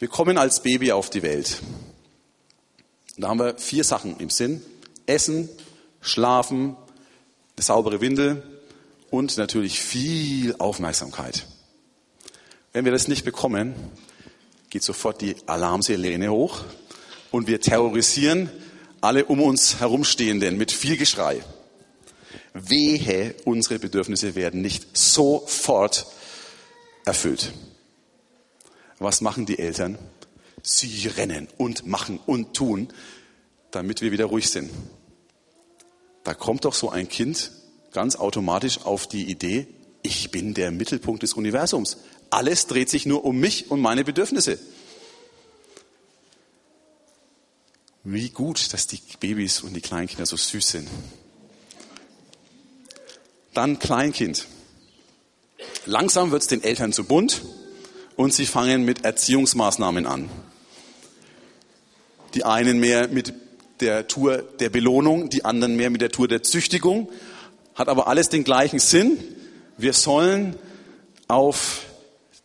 [0.00, 1.62] Wir kommen als Baby auf die Welt.
[3.16, 4.62] Da haben wir vier Sachen im Sinn.
[5.06, 5.48] Essen,
[6.00, 6.76] Schlafen,
[7.56, 8.42] eine saubere Windel
[9.10, 11.46] und natürlich viel Aufmerksamkeit.
[12.76, 13.74] Wenn wir das nicht bekommen,
[14.68, 16.62] geht sofort die Alarmsirene hoch
[17.30, 18.50] und wir terrorisieren
[19.00, 21.42] alle um uns herumstehenden mit viel Geschrei.
[22.52, 26.04] Wehe, unsere Bedürfnisse werden nicht sofort
[27.06, 27.54] erfüllt.
[28.98, 29.96] Was machen die Eltern?
[30.62, 32.92] Sie rennen und machen und tun,
[33.70, 34.70] damit wir wieder ruhig sind.
[36.24, 37.52] Da kommt doch so ein Kind
[37.92, 39.66] ganz automatisch auf die Idee,
[40.06, 41.96] ich bin der Mittelpunkt des Universums.
[42.30, 44.58] Alles dreht sich nur um mich und meine Bedürfnisse.
[48.04, 50.88] Wie gut, dass die Babys und die Kleinkinder so süß sind.
[53.52, 54.46] Dann Kleinkind.
[55.86, 57.42] Langsam wird es den Eltern zu bunt
[58.14, 60.28] und sie fangen mit Erziehungsmaßnahmen an.
[62.34, 63.32] Die einen mehr mit
[63.80, 67.10] der Tour der Belohnung, die anderen mehr mit der Tour der Züchtigung,
[67.74, 69.18] hat aber alles den gleichen Sinn.
[69.78, 70.56] Wir sollen
[71.28, 71.85] auf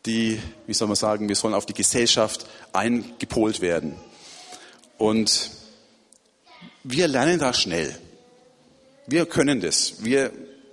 [0.06, 3.96] die, wie soll man sagen, wir sollen auf die Gesellschaft eingepolt werden.
[4.98, 5.52] Und
[6.84, 7.96] wir lernen da schnell.
[9.08, 10.04] Wir können das.
[10.04, 10.32] Wir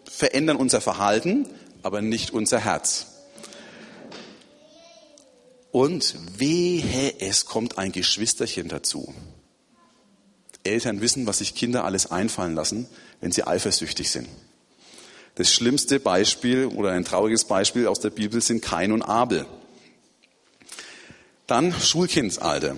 [0.09, 1.47] verändern unser Verhalten,
[1.83, 3.07] aber nicht unser Herz.
[5.71, 9.14] Und wehe, es kommt ein Geschwisterchen dazu.
[10.64, 12.88] Eltern wissen, was sich Kinder alles einfallen lassen,
[13.21, 14.29] wenn sie eifersüchtig sind.
[15.38, 19.46] Das schlimmste Beispiel oder ein trauriges Beispiel aus der Bibel sind Kain und Abel.
[21.46, 22.77] Dann Schulkindsalter.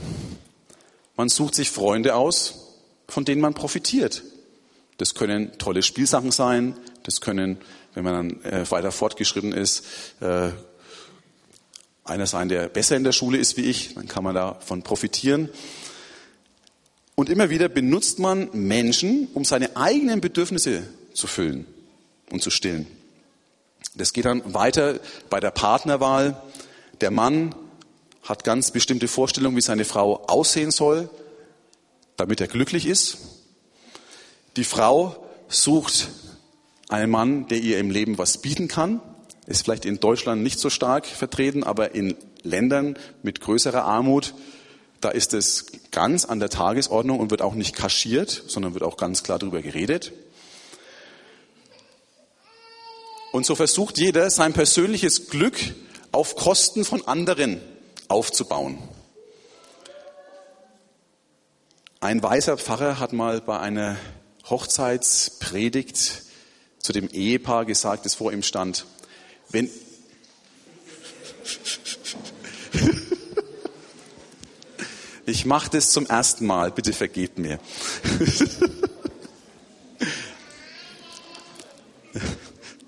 [1.16, 2.76] Man sucht sich Freunde aus,
[3.08, 4.24] von denen man profitiert.
[4.98, 7.56] Das können tolle Spielsachen sein, das können,
[7.94, 9.86] wenn man dann äh, weiter fortgeschritten ist,
[10.20, 10.50] äh,
[12.04, 15.48] einer sein, der besser in der Schule ist wie ich, dann kann man davon profitieren.
[17.14, 20.82] Und immer wieder benutzt man Menschen, um seine eigenen Bedürfnisse
[21.14, 21.66] zu füllen
[22.32, 22.86] und zu stillen.
[23.94, 26.40] Das geht dann weiter bei der Partnerwahl.
[27.00, 27.54] Der Mann
[28.22, 31.08] hat ganz bestimmte Vorstellungen, wie seine Frau aussehen soll,
[32.16, 33.18] damit er glücklich ist.
[34.56, 36.10] Die Frau sucht
[36.88, 39.00] einen Mann, der ihr im Leben was bieten kann.
[39.46, 44.34] Ist vielleicht in Deutschland nicht so stark vertreten, aber in Ländern mit größerer Armut
[45.00, 48.96] da ist es ganz an der Tagesordnung und wird auch nicht kaschiert, sondern wird auch
[48.96, 50.12] ganz klar darüber geredet.
[53.32, 55.56] Und so versucht jeder, sein persönliches Glück
[56.12, 57.60] auf Kosten von anderen
[58.08, 58.78] aufzubauen.
[62.00, 63.96] Ein weiser Pfarrer hat mal bei einer
[64.48, 66.22] Hochzeitspredigt
[66.78, 68.86] zu dem Ehepaar gesagt, das vor ihm stand,
[69.50, 69.70] wenn,
[75.26, 76.72] Ich mache das zum ersten Mal.
[76.72, 77.60] Bitte vergebt mir.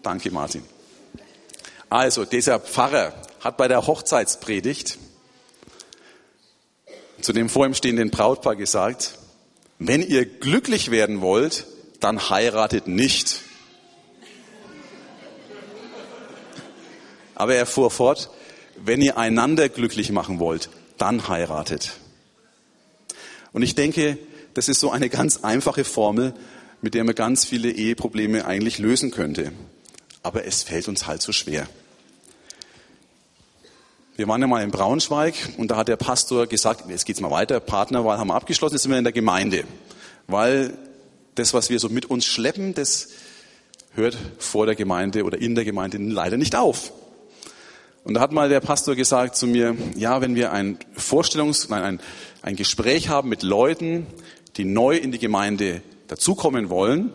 [0.03, 0.63] Danke, Martin.
[1.89, 4.99] Also, dieser Pfarrer hat bei der Hochzeitspredigt
[7.21, 9.19] zu dem vor ihm stehenden Brautpaar gesagt,
[9.79, 11.67] wenn ihr glücklich werden wollt,
[12.01, 13.43] dann heiratet nicht.
[17.35, 18.31] Aber er fuhr fort,
[18.77, 21.93] wenn ihr einander glücklich machen wollt, dann heiratet.
[23.53, 24.19] Und ich denke,
[24.55, 26.35] das ist so eine ganz einfache Formel,
[26.81, 29.53] mit der man ganz viele Eheprobleme eigentlich lösen könnte.
[30.23, 31.67] Aber es fällt uns halt so schwer.
[34.15, 37.31] Wir waren ja mal in Braunschweig und da hat der Pastor gesagt, jetzt geht's mal
[37.31, 39.65] weiter, Partnerwahl haben wir abgeschlossen, jetzt sind wir in der Gemeinde.
[40.27, 40.77] Weil
[41.35, 43.09] das, was wir so mit uns schleppen, das
[43.95, 46.93] hört vor der Gemeinde oder in der Gemeinde leider nicht auf.
[48.05, 51.83] Und da hat mal der Pastor gesagt zu mir, ja, wenn wir ein Vorstellungs-, nein,
[51.83, 52.01] ein,
[52.43, 54.07] ein Gespräch haben mit Leuten,
[54.57, 57.13] die neu in die Gemeinde dazukommen wollen,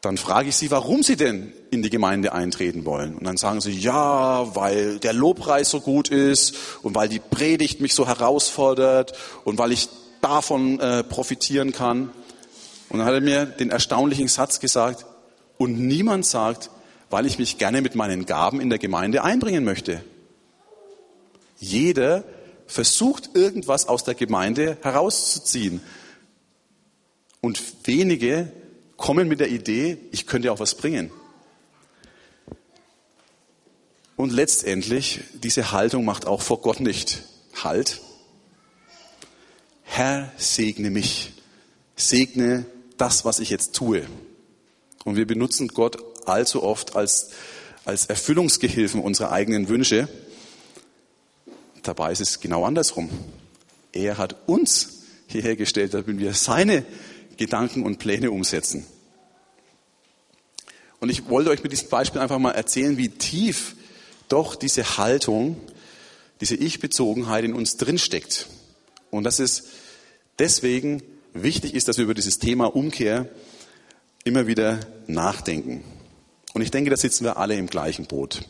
[0.00, 3.16] dann frage ich sie, warum sie denn in die Gemeinde eintreten wollen.
[3.16, 7.80] Und dann sagen sie, ja, weil der Lobpreis so gut ist und weil die Predigt
[7.80, 9.88] mich so herausfordert und weil ich
[10.20, 12.10] davon äh, profitieren kann.
[12.88, 15.06] Und dann hat er mir den erstaunlichen Satz gesagt,
[15.58, 16.70] und niemand sagt,
[17.10, 20.04] weil ich mich gerne mit meinen Gaben in der Gemeinde einbringen möchte.
[21.58, 22.24] Jeder
[22.66, 25.80] versucht irgendwas aus der Gemeinde herauszuziehen.
[27.40, 28.52] Und wenige
[28.96, 31.10] kommen mit der Idee, ich könnte auch was bringen.
[34.16, 37.22] Und letztendlich, diese Haltung macht auch vor Gott nicht
[37.62, 38.00] Halt.
[39.82, 41.32] Herr, segne mich.
[41.96, 42.66] Segne
[42.98, 44.06] das, was ich jetzt tue.
[45.04, 47.30] Und wir benutzen Gott allzu oft als,
[47.84, 50.08] als Erfüllungsgehilfen unserer eigenen Wünsche.
[51.82, 53.08] Dabei ist es genau andersrum.
[53.92, 56.84] Er hat uns hierher gestellt, damit wir seine
[57.36, 58.86] Gedanken und Pläne umsetzen.
[61.00, 63.76] Und ich wollte euch mit diesem Beispiel einfach mal erzählen, wie tief
[64.28, 65.60] doch diese Haltung,
[66.40, 68.48] diese Ich-Bezogenheit in uns drinsteckt.
[69.10, 69.64] Und dass es
[70.38, 73.28] deswegen wichtig ist, dass wir über dieses Thema Umkehr
[74.24, 75.84] immer wieder nachdenken.
[76.54, 78.42] Und ich denke, da sitzen wir alle im gleichen Boot.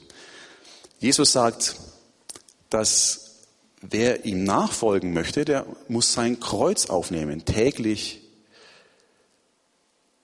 [0.99, 1.77] Jesus sagt,
[2.70, 3.42] dass
[3.83, 8.22] wer ihm nachfolgen möchte, der muss sein Kreuz aufnehmen, täglich.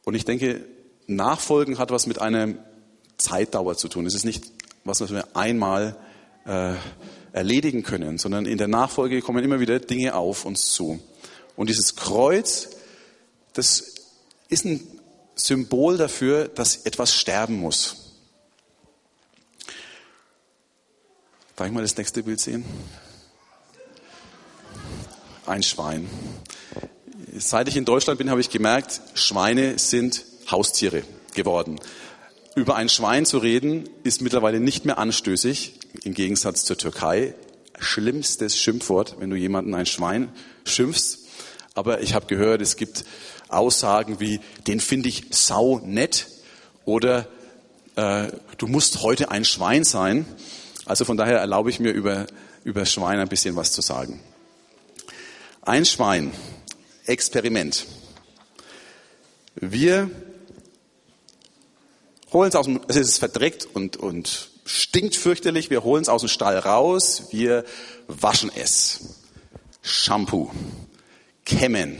[0.05, 0.65] Und ich denke,
[1.07, 2.55] Nachfolgen hat was mit einer
[3.19, 4.07] Zeitdauer zu tun.
[4.07, 4.45] Es ist nicht
[4.85, 5.97] was, was wir einmal
[6.45, 6.75] äh,
[7.33, 11.01] erledigen können, sondern in der Nachfolge kommen immer wieder Dinge auf uns zu.
[11.57, 12.71] Und dieses Kreuz,
[13.53, 13.95] das
[14.49, 14.81] ist ein
[15.35, 17.97] Symbol dafür, dass etwas sterben muss.
[21.57, 22.65] Darf ich mal das nächste Bild sehen?
[25.47, 26.09] Ein Schwein.
[27.35, 31.81] Seit ich in Deutschland bin, habe ich gemerkt, Schweine sind Haustiere geworden.
[32.55, 37.35] Über ein Schwein zu reden, ist mittlerweile nicht mehr anstößig, im Gegensatz zur Türkei.
[37.79, 40.29] Schlimmstes Schimpfwort, wenn du jemanden ein Schwein
[40.65, 41.21] schimpfst.
[41.73, 43.07] Aber ich habe gehört, es gibt
[43.49, 46.27] Aussagen wie, den finde ich sau nett
[46.85, 47.27] oder
[47.97, 50.27] äh, du musst heute ein Schwein sein.
[50.85, 52.27] Also von daher erlaube ich mir über,
[52.63, 54.21] über Schwein ein bisschen was zu sagen.
[55.63, 56.33] Ein Schwein,
[57.07, 57.87] Experiment.
[59.55, 60.11] Wir
[62.33, 66.23] holen es aus dem, es ist verdreckt und, und stinkt fürchterlich, wir holen es aus
[66.23, 67.65] dem Stall raus, wir
[68.09, 69.17] waschen es.
[69.83, 70.51] Shampoo,
[71.45, 71.99] kämmen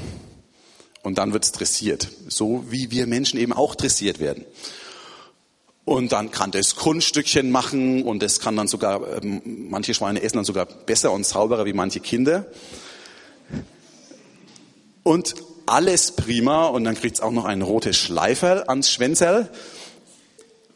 [1.03, 2.09] und dann wird es dressiert.
[2.29, 4.45] So wie wir Menschen eben auch dressiert werden.
[5.85, 10.37] Und dann kann das Kunststückchen machen und es kann dann sogar, ähm, manche Schweine essen
[10.37, 12.47] dann sogar besser und sauberer wie manche Kinder.
[15.03, 15.35] Und
[15.67, 19.51] alles prima und dann kriegt es auch noch ein rotes Schleiferl ans Schwänzerl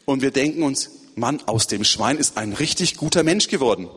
[0.05, 3.89] und wir denken uns, Mann, aus dem Schwein ist ein richtig guter Mensch geworden.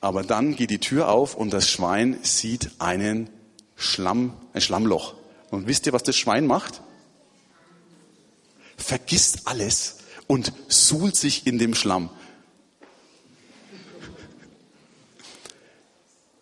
[0.00, 3.28] Aber dann geht die Tür auf und das Schwein sieht einen
[3.76, 5.14] Schlamm, ein Schlammloch.
[5.50, 6.80] Und wisst ihr, was das Schwein macht?
[8.76, 12.08] Vergisst alles und suhlt sich in dem Schlamm.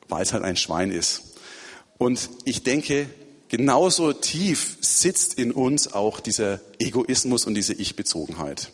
[0.09, 1.26] Weil es halt ein Schwein ist.
[1.99, 3.09] Und ich denke,
[3.49, 8.73] genauso tief sitzt in uns auch dieser Egoismus und diese Ich-Bezogenheit.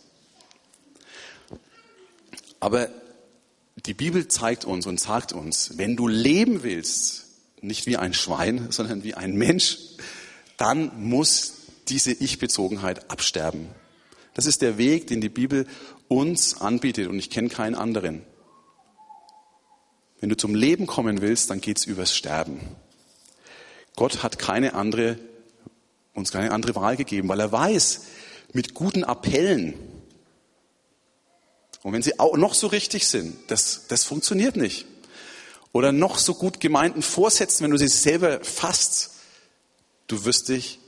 [2.61, 2.89] Aber
[3.87, 7.27] die Bibel zeigt uns und sagt uns, wenn du leben willst,
[7.61, 9.79] nicht wie ein Schwein, sondern wie ein Mensch,
[10.57, 11.55] dann muss
[11.89, 13.69] diese Ich-Bezogenheit absterben.
[14.35, 15.67] Das ist der Weg, den die Bibel
[16.09, 18.23] uns anbietet und ich kenne keinen anderen.
[20.21, 22.61] Wenn du zum Leben kommen willst, dann geht's übers Sterben.
[23.97, 25.19] Gott hat keine andere,
[26.15, 28.03] uns keine andere Wahl gegeben, weil er weiß,
[28.53, 29.75] mit guten Appellen,
[31.83, 34.87] und wenn sie auch noch so richtig sind, das, das funktioniert nicht.
[35.73, 39.13] Oder noch so gut gemeinten Vorsätzen, wenn du sie selber fasst,
[40.07, 40.79] du wirst dich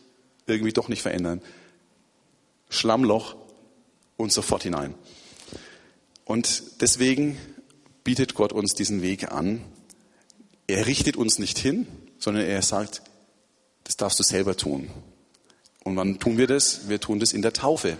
[0.46, 1.42] irgendwie doch nicht verändern.
[2.68, 3.34] Schlammloch
[4.16, 4.94] und sofort hinein.
[6.24, 7.38] Und deswegen
[8.04, 9.64] bietet Gott uns diesen Weg an.
[10.66, 11.86] Er richtet uns nicht hin,
[12.24, 13.02] sondern er sagt,
[13.84, 14.90] das darfst du selber tun.
[15.84, 16.88] Und wann tun wir das?
[16.88, 17.98] Wir tun das in der Taufe.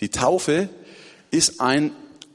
[0.00, 0.68] Die Taufe
[1.30, 1.92] ist ein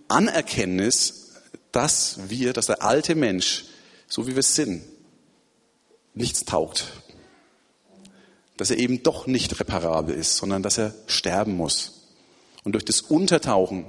[0.08, 1.34] Anerkenntnis,
[1.74, 3.66] dass wir, dass der alte Mensch,
[4.08, 4.84] so wie wir sind,
[6.14, 6.86] nichts taugt.
[8.56, 12.08] Dass er eben doch nicht reparabel ist, sondern dass er sterben muss.
[12.64, 13.86] Und durch das Untertauchen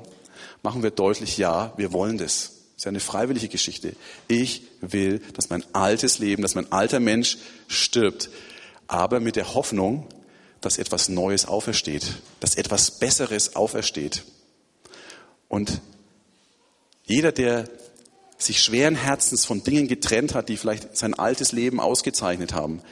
[0.64, 2.61] machen wir deutlich, ja, wir wollen das.
[2.83, 3.95] Ist ja eine freiwillige Geschichte.
[4.26, 8.28] Ich will, dass mein altes Leben, dass mein alter Mensch stirbt,
[8.89, 10.09] aber mit der Hoffnung,
[10.61, 12.03] dass etwas Neues aufersteht,
[12.41, 14.24] dass etwas Besseres aufersteht.
[15.47, 15.80] Und
[17.05, 17.68] jeder, der
[18.37, 22.83] sich schweren Herzens von Dingen getrennt hat, die vielleicht sein altes Leben ausgezeichnet haben,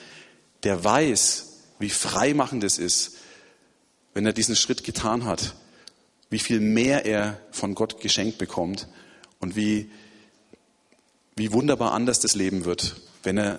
[0.62, 1.46] der weiß,
[1.80, 3.16] wie freimachend es ist,
[4.14, 5.56] wenn er diesen Schritt getan hat,
[6.28, 8.86] wie viel mehr er von Gott geschenkt bekommt
[9.40, 9.90] und wie,
[11.34, 13.58] wie wunderbar anders das Leben wird, wenn er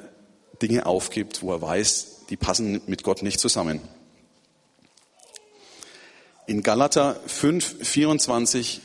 [0.62, 3.82] Dinge aufgibt, wo er weiß, die passen mit Gott nicht zusammen.
[6.48, 8.82] In Galater 5, 24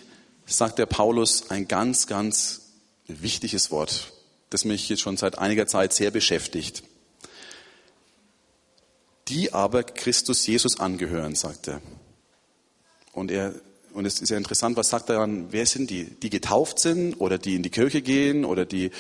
[0.47, 2.73] sagt der Paulus ein ganz, ganz
[3.07, 4.13] wichtiges Wort,
[4.51, 6.83] das mich jetzt schon seit einiger Zeit sehr beschäftigt.
[9.29, 11.83] Die aber Christus Jesus angehören, sagt er.
[13.13, 13.55] Und er
[13.97, 16.05] und es ist ja interessant, was sagt er dann, wer sind die?
[16.05, 18.91] Die getauft sind oder die in die Kirche gehen oder die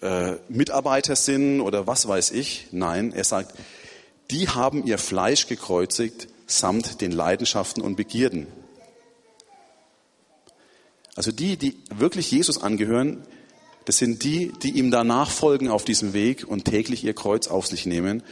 [0.00, 2.68] äh, Mitarbeiter sind oder was weiß ich?
[2.72, 3.54] Nein, er sagt,
[4.30, 8.46] die haben ihr Fleisch gekreuzigt samt den Leidenschaften und Begierden.
[11.16, 13.22] Also die, die wirklich Jesus angehören,
[13.84, 17.66] das sind die, die ihm danach folgen auf diesem Weg und täglich ihr Kreuz auf
[17.66, 18.22] sich nehmen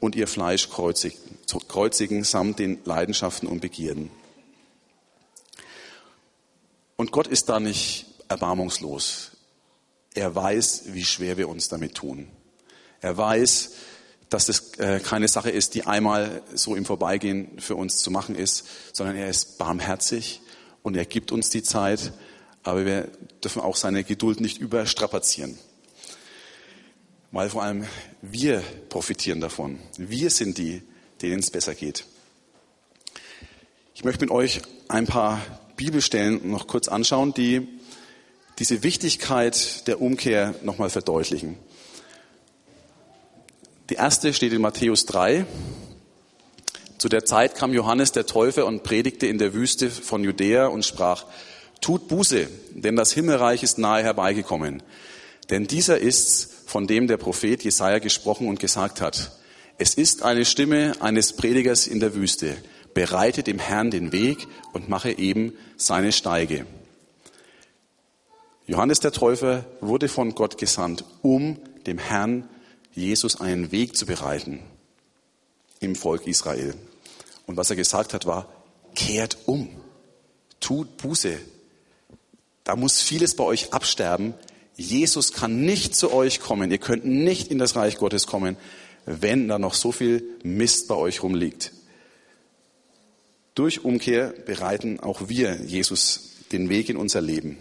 [0.00, 1.18] und ihr Fleisch kreuzigen,
[1.68, 4.10] kreuzigen samt den Leidenschaften und Begierden.
[6.98, 9.30] Und Gott ist da nicht erbarmungslos.
[10.14, 12.28] Er weiß, wie schwer wir uns damit tun.
[13.00, 13.70] Er weiß,
[14.30, 18.34] dass das äh, keine Sache ist, die einmal so im Vorbeigehen für uns zu machen
[18.34, 20.40] ist, sondern er ist barmherzig
[20.82, 22.12] und er gibt uns die Zeit,
[22.64, 23.08] aber wir
[23.44, 25.56] dürfen auch seine Geduld nicht überstrapazieren.
[27.30, 27.86] Weil vor allem
[28.22, 29.78] wir profitieren davon.
[29.98, 30.82] Wir sind die,
[31.22, 32.06] denen es besser geht.
[33.94, 35.40] Ich möchte mit euch ein paar
[35.78, 37.66] Bibelstellen noch kurz anschauen, die
[38.58, 41.56] diese Wichtigkeit der Umkehr nochmal verdeutlichen.
[43.88, 45.46] Die erste steht in Matthäus 3.
[46.98, 50.84] Zu der Zeit kam Johannes der Täufer und predigte in der Wüste von Judäa und
[50.84, 51.24] sprach,
[51.80, 54.82] tut Buße, denn das Himmelreich ist nahe herbeigekommen.
[55.48, 59.30] Denn dieser ist's, von dem der Prophet Jesaja gesprochen und gesagt hat.
[59.78, 62.56] Es ist eine Stimme eines Predigers in der Wüste.
[62.98, 66.66] Bereite dem Herrn den Weg und mache eben seine Steige.
[68.66, 72.48] Johannes der Täufer wurde von Gott gesandt, um dem Herrn
[72.96, 74.64] Jesus einen Weg zu bereiten
[75.78, 76.74] im Volk Israel.
[77.46, 78.52] Und was er gesagt hat, war,
[78.96, 79.68] kehrt um,
[80.58, 81.38] tut Buße.
[82.64, 84.34] Da muss vieles bei euch absterben.
[84.74, 86.72] Jesus kann nicht zu euch kommen.
[86.72, 88.56] Ihr könnt nicht in das Reich Gottes kommen,
[89.06, 91.74] wenn da noch so viel Mist bei euch rumliegt.
[93.58, 97.58] Durch Umkehr bereiten auch wir Jesus den Weg in unser Leben.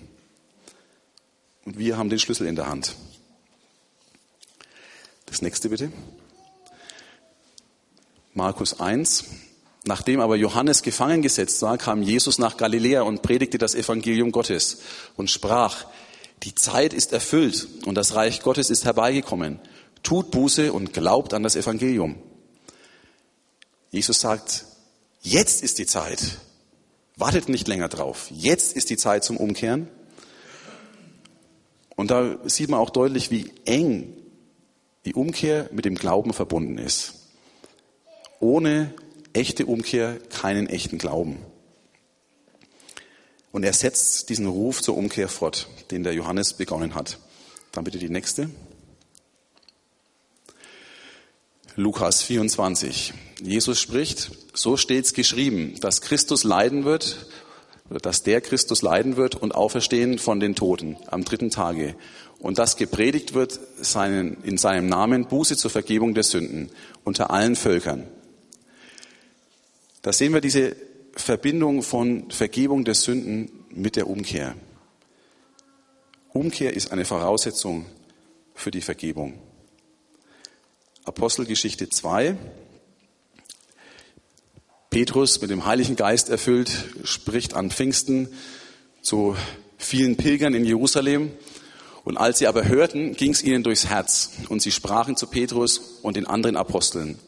[1.65, 2.93] Und wir haben den Schlüssel in der Hand.
[5.25, 5.91] Das nächste bitte.
[8.35, 9.25] Markus 1.
[9.85, 14.81] Nachdem aber Johannes gefangen gesetzt war, kam Jesus nach Galiläa und predigte das Evangelium Gottes
[15.15, 15.87] und sprach,
[16.43, 19.59] die Zeit ist erfüllt und das Reich Gottes ist herbeigekommen.
[20.03, 22.21] Tut Buße und glaubt an das Evangelium.
[23.89, 24.63] Jesus sagt,
[25.21, 26.39] jetzt ist die Zeit.
[27.15, 28.27] Wartet nicht länger drauf.
[28.31, 29.89] Jetzt ist die Zeit zum Umkehren.
[31.95, 34.13] Und da sieht man auch deutlich, wie eng
[35.05, 37.15] die Umkehr mit dem Glauben verbunden ist.
[38.39, 38.93] Ohne
[39.33, 41.37] echte Umkehr keinen echten Glauben.
[43.51, 47.17] Und er setzt diesen Ruf zur Umkehr fort, den der Johannes begonnen hat.
[47.71, 48.49] Dann bitte die nächste.
[51.75, 53.13] Lukas 24.
[53.41, 57.27] Jesus spricht, so steht's geschrieben, dass Christus leiden wird,
[57.89, 61.95] dass der Christus leiden wird und auferstehen von den Toten am dritten Tage
[62.39, 66.69] und dass gepredigt wird seinen, in seinem Namen Buße zur Vergebung der Sünden
[67.03, 68.07] unter allen Völkern.
[70.01, 70.75] Da sehen wir diese
[71.13, 74.55] Verbindung von Vergebung der Sünden mit der Umkehr.
[76.33, 77.85] Umkehr ist eine Voraussetzung
[78.53, 79.39] für die Vergebung.
[81.05, 82.37] Apostelgeschichte 2.
[84.97, 86.71] Petrus mit dem Heiligen Geist erfüllt
[87.03, 88.29] spricht an Pfingsten
[89.03, 89.35] zu
[89.77, 91.31] vielen Pilgern in Jerusalem
[92.03, 95.99] und als sie aber hörten, ging es ihnen durchs Herz und sie sprachen zu Petrus
[96.01, 97.19] und den anderen Aposteln.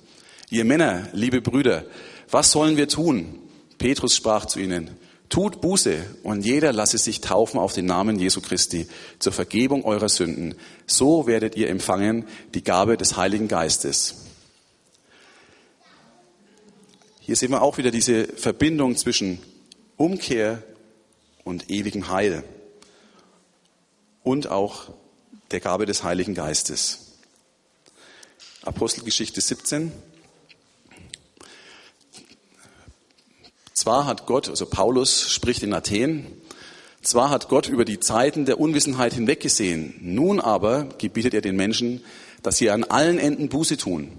[0.49, 1.86] Ihr Männer, liebe Brüder,
[2.32, 3.38] was sollen wir tun?
[3.78, 4.89] Petrus sprach zu ihnen,
[5.30, 8.88] Tut Buße und jeder lasse sich taufen auf den Namen Jesu Christi
[9.20, 10.55] zur Vergebung eurer Sünden.
[10.88, 14.29] So werdet ihr empfangen die Gabe des Heiligen Geistes.
[17.30, 19.38] Hier sehen wir auch wieder diese Verbindung zwischen
[19.98, 20.64] Umkehr
[21.44, 22.44] und ewigem Heil
[24.24, 24.90] und auch
[25.52, 27.20] der Gabe des Heiligen Geistes.
[28.64, 29.92] Apostelgeschichte 17.
[33.76, 36.26] Zwar hat Gott, also Paulus spricht in Athen,
[37.04, 42.04] zwar hat Gott über die Zeiten der Unwissenheit hinweggesehen, nun aber gebietet er den Menschen,
[42.42, 44.18] dass sie an allen Enden Buße tun.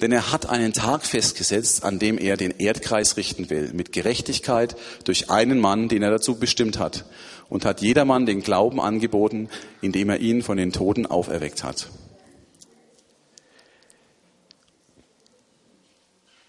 [0.00, 4.76] Denn er hat einen Tag festgesetzt, an dem er den Erdkreis richten will, mit Gerechtigkeit
[5.04, 7.04] durch einen Mann, den er dazu bestimmt hat,
[7.48, 9.48] und hat jedermann den Glauben angeboten,
[9.82, 11.90] indem er ihn von den Toten auferweckt hat.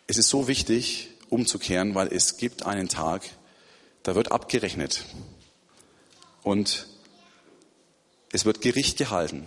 [0.08, 3.24] Es ist so wichtig, umzukehren, weil es gibt einen Tag,
[4.04, 5.06] da wird abgerechnet.
[6.44, 6.88] Und
[8.32, 9.46] es wird Gericht gehalten.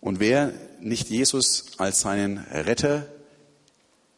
[0.00, 0.52] Und wer
[0.84, 3.06] nicht Jesus als seinen Retter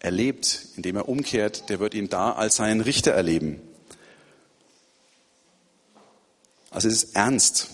[0.01, 3.61] erlebt, indem er umkehrt, der wird ihn da als seinen Richter erleben.
[6.71, 7.71] Also es ist ernst.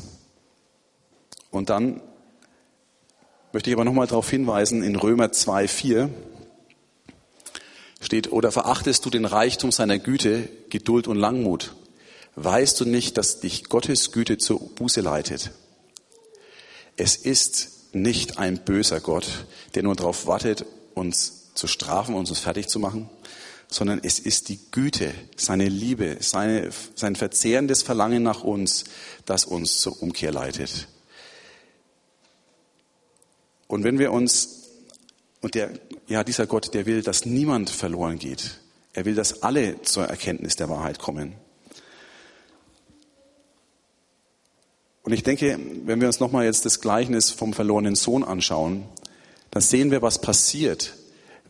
[1.51, 2.01] Und dann
[3.53, 6.09] möchte ich aber nochmal darauf hinweisen, in Römer 2,4
[8.01, 11.75] steht, oder verachtest du den Reichtum seiner Güte, Geduld und Langmut?
[12.35, 15.51] Weißt du nicht, dass dich Gottes Güte zur Buße leitet?
[16.97, 20.65] Es ist nicht ein böser Gott, der nur darauf wartet,
[20.95, 23.09] uns zu strafen, uns fertig zu machen,
[23.69, 28.85] sondern es ist die Güte, seine Liebe, seine, sein verzehrendes Verlangen nach uns,
[29.25, 30.89] das uns zur Umkehr leitet.
[33.67, 34.69] Und wenn wir uns,
[35.41, 35.73] und der,
[36.07, 38.61] ja, dieser Gott, der will, dass niemand verloren geht.
[38.93, 41.35] Er will, dass alle zur Erkenntnis der Wahrheit kommen.
[45.03, 48.85] Und ich denke, wenn wir uns nochmal jetzt das Gleichnis vom verlorenen Sohn anschauen,
[49.51, 50.95] dann sehen wir, was passiert,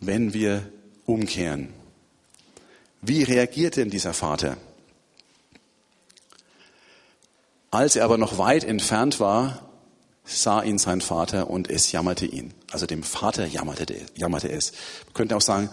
[0.01, 0.69] wenn wir
[1.05, 1.69] umkehren.
[3.03, 4.57] Wie reagiert denn dieser Vater?
[7.71, 9.69] Als er aber noch weit entfernt war,
[10.25, 12.55] sah ihn sein Vater und es jammerte ihn.
[12.71, 14.73] Also dem Vater jammerte, jammerte es.
[15.07, 15.71] Man könnte auch sagen,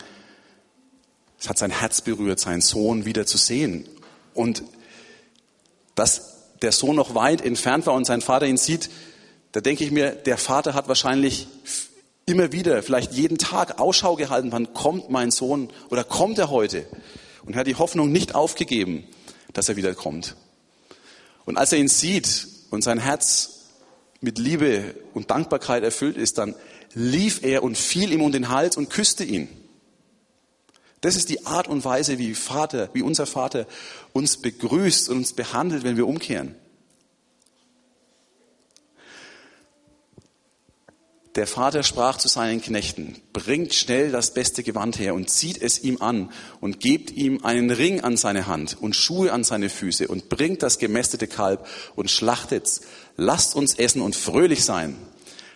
[1.39, 3.87] es hat sein Herz berührt, seinen Sohn wieder zu sehen.
[4.33, 4.63] Und
[5.95, 8.89] das der Sohn noch weit entfernt war und sein Vater ihn sieht,
[9.51, 11.47] da denke ich mir, der Vater hat wahrscheinlich
[12.25, 16.85] immer wieder, vielleicht jeden Tag Ausschau gehalten, wann kommt mein Sohn oder kommt er heute?
[17.45, 19.03] Und er hat die Hoffnung nicht aufgegeben,
[19.53, 20.35] dass er wieder kommt.
[21.45, 23.61] Und als er ihn sieht und sein Herz
[24.21, 26.53] mit Liebe und Dankbarkeit erfüllt ist, dann
[26.93, 29.47] lief er und fiel ihm um den Hals und küsste ihn.
[31.01, 33.67] Das ist die Art und Weise, wie Vater, wie unser Vater
[34.11, 36.55] uns begrüßt und uns behandelt, wenn wir umkehren.
[41.35, 45.79] Der Vater sprach zu seinen Knechten, bringt schnell das beste Gewand her und zieht es
[45.81, 50.07] ihm an und gebt ihm einen Ring an seine Hand und Schuhe an seine Füße
[50.07, 52.81] und bringt das gemästete Kalb und schlachtet's.
[53.15, 54.97] Lasst uns essen und fröhlich sein.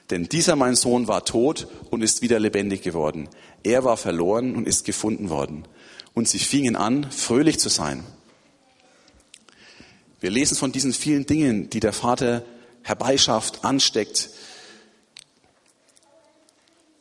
[0.10, 3.28] Denn dieser mein Sohn war tot und ist wieder lebendig geworden.
[3.64, 5.66] Er war verloren und ist gefunden worden.
[6.14, 8.03] Und sie fingen an, fröhlich zu sein.
[10.20, 12.43] Wir lesen von diesen vielen Dingen, die der Vater
[12.82, 14.30] herbeischafft, ansteckt.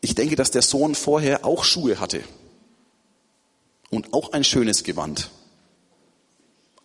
[0.00, 2.22] Ich denke, dass der Sohn vorher auch Schuhe hatte
[3.90, 5.30] und auch ein schönes Gewand.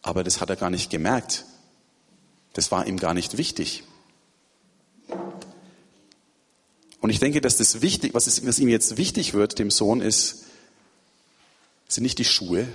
[0.01, 1.45] Aber das hat er gar nicht gemerkt.
[2.53, 3.84] Das war ihm gar nicht wichtig.
[7.00, 10.02] Und ich denke, dass das wichtig, was, ist, was ihm jetzt wichtig wird, dem Sohn,
[10.02, 10.45] ist,
[11.88, 12.68] sind nicht die Schuhe.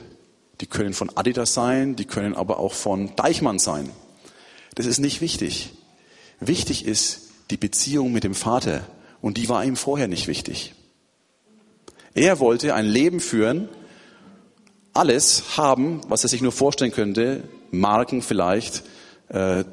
[0.61, 3.91] Die können von Adidas sein, die können aber auch von Deichmann sein.
[4.75, 5.70] Das ist nicht wichtig.
[6.41, 8.87] Wichtig ist die Beziehung mit dem Vater.
[9.20, 10.75] Und die war ihm vorher nicht wichtig.
[12.14, 13.68] Er wollte ein Leben führen,
[14.93, 18.83] alles haben, was er sich nur vorstellen könnte, Marken vielleicht,
[19.29, 19.64] äh,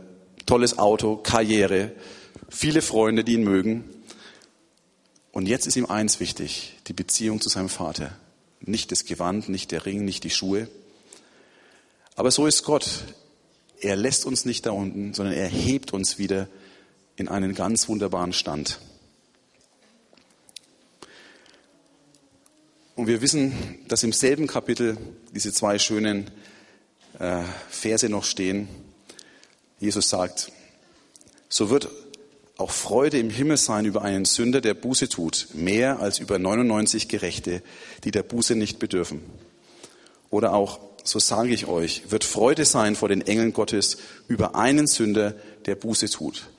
[0.45, 1.91] tolles Auto, Karriere,
[2.47, 3.83] viele Freunde, die ihn mögen.
[5.39, 8.11] Und jetzt ist ihm eins wichtig, die Beziehung zu seinem Vater.
[8.59, 10.67] Nicht das Gewand, nicht der Ring, nicht die Schuhe.
[12.17, 13.05] Aber so ist Gott.
[13.79, 16.49] Er lässt uns nicht da unten, sondern er hebt uns wieder
[17.15, 18.81] in einen ganz wunderbaren Stand.
[22.97, 23.53] Und wir wissen,
[23.87, 24.97] dass im selben Kapitel
[25.33, 26.29] diese zwei schönen
[27.17, 28.67] äh, Verse noch stehen.
[29.79, 30.51] Jesus sagt,
[31.47, 31.87] so wird
[32.59, 37.07] auch Freude im Himmel sein über einen Sünder, der Buße tut, mehr als über 99
[37.07, 37.63] Gerechte,
[38.03, 39.21] die der Buße nicht bedürfen.
[40.29, 43.97] Oder auch, so sage ich euch, wird Freude sein vor den Engeln Gottes
[44.27, 45.35] über einen Sünder,
[45.65, 46.49] der Buße tut.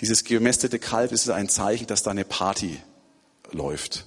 [0.00, 2.78] Dieses gemästete Kalb ist ein Zeichen, dass da eine Party
[3.52, 4.06] läuft.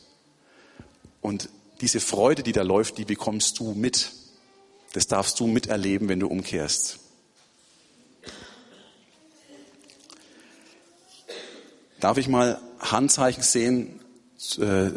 [1.22, 1.48] Und
[1.80, 4.12] diese Freude, die da läuft, die bekommst du mit.
[4.92, 7.00] Das darfst du miterleben, wenn du umkehrst.
[12.04, 14.02] Darf ich mal Handzeichen sehen,
[14.60, 14.90] äh,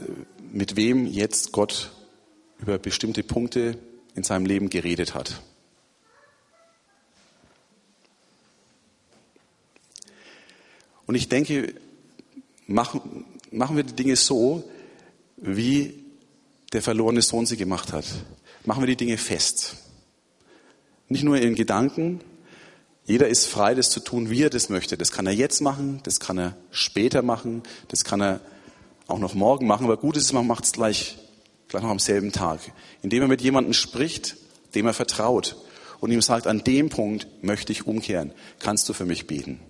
[0.50, 1.92] mit wem jetzt Gott
[2.58, 3.78] über bestimmte Punkte
[4.16, 5.40] in seinem Leben geredet hat?
[11.06, 11.76] Und ich denke,
[12.66, 14.68] machen, machen wir die Dinge so,
[15.36, 16.02] wie
[16.72, 18.06] der verlorene Sohn sie gemacht hat.
[18.64, 19.76] Machen wir die Dinge fest.
[21.08, 22.20] Nicht nur in Gedanken.
[23.06, 24.98] Jeder ist frei, das zu tun, wie er das möchte.
[24.98, 28.40] Das kann er jetzt machen, das kann er später machen, das kann er
[29.06, 29.84] auch noch morgen machen.
[29.84, 31.16] Aber gut ist, man macht es gleich,
[31.68, 32.60] gleich noch am selben Tag.
[33.02, 34.36] Indem er mit jemandem spricht,
[34.74, 35.56] dem er vertraut
[36.00, 38.32] und ihm sagt, an dem Punkt möchte ich umkehren.
[38.58, 39.60] Kannst du für mich beten?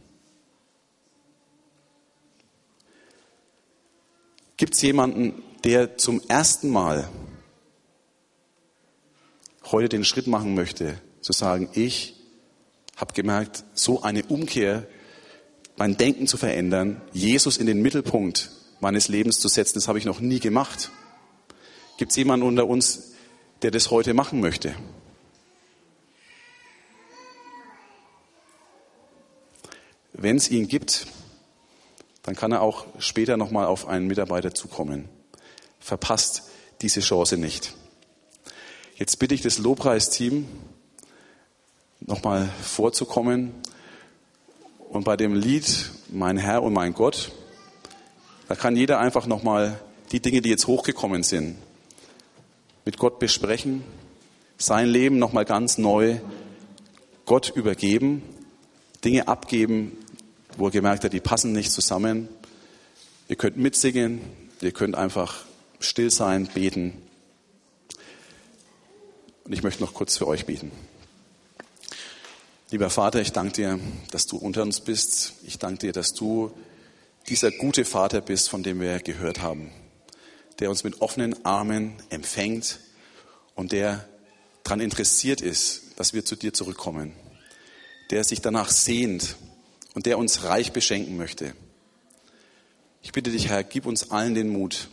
[4.57, 7.11] Gibt es jemanden, der zum ersten Mal
[9.71, 12.16] heute den Schritt machen möchte, zu sagen, ich
[12.97, 14.87] habe gemerkt, so eine Umkehr,
[15.77, 20.07] mein Denken zu verändern, Jesus in den Mittelpunkt meines Lebens zu setzen, das habe ich
[20.07, 20.91] noch nie gemacht.
[21.99, 23.13] Gibt es jemanden unter uns,
[23.63, 24.75] der das heute machen möchte?
[30.13, 31.07] Wenn es ihn gibt,
[32.23, 35.09] dann kann er auch später nochmal auf einen Mitarbeiter zukommen.
[35.79, 36.45] Verpasst
[36.81, 37.75] diese Chance nicht.
[38.97, 40.47] Jetzt bitte ich das Lobpreisteam,
[42.07, 43.53] nochmal vorzukommen.
[44.89, 47.33] Und bei dem Lied Mein Herr und mein Gott,
[48.49, 49.81] da kann jeder einfach nochmal
[50.13, 51.57] die Dinge, die jetzt hochgekommen sind,
[52.85, 53.83] mit Gott besprechen,
[54.57, 56.21] sein Leben nochmal ganz neu
[57.25, 58.23] Gott übergeben,
[59.05, 59.99] Dinge abgeben,
[60.57, 62.29] wo er gemerkt hat, die passen nicht zusammen.
[63.29, 64.21] Ihr könnt mitsingen,
[64.61, 65.45] ihr könnt einfach
[65.81, 67.03] still sein, beten.
[69.45, 70.71] Und ich möchte noch kurz für euch beten.
[72.69, 75.35] Lieber Vater, ich danke dir, dass du unter uns bist.
[75.45, 76.51] Ich danke dir, dass du
[77.29, 79.71] dieser gute Vater bist, von dem wir gehört haben,
[80.59, 82.81] der uns mit offenen Armen empfängt
[83.55, 84.09] und der
[84.65, 87.13] daran interessiert ist, dass wir zu dir zurückkommen,
[88.11, 89.37] der sich danach sehnt
[89.95, 91.55] und der uns reich beschenken möchte.
[93.01, 94.89] Ich bitte dich, Herr, gib uns allen den Mut,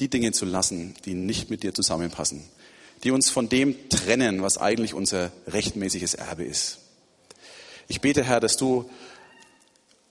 [0.00, 2.42] die Dinge zu lassen, die nicht mit dir zusammenpassen
[3.02, 6.78] die uns von dem trennen, was eigentlich unser rechtmäßiges Erbe ist.
[7.88, 8.88] Ich bete, Herr, dass du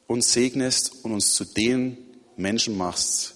[0.07, 1.97] uns segnest und uns zu den
[2.35, 3.35] Menschen machst,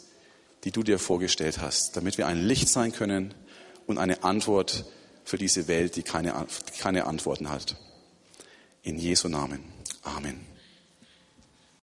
[0.63, 3.33] die du dir vorgestellt hast, damit wir ein Licht sein können
[3.87, 4.85] und eine Antwort
[5.23, 6.45] für diese Welt, die keine,
[6.79, 7.77] keine Antworten hat.
[8.83, 9.63] In Jesu Namen.
[10.03, 10.54] Amen.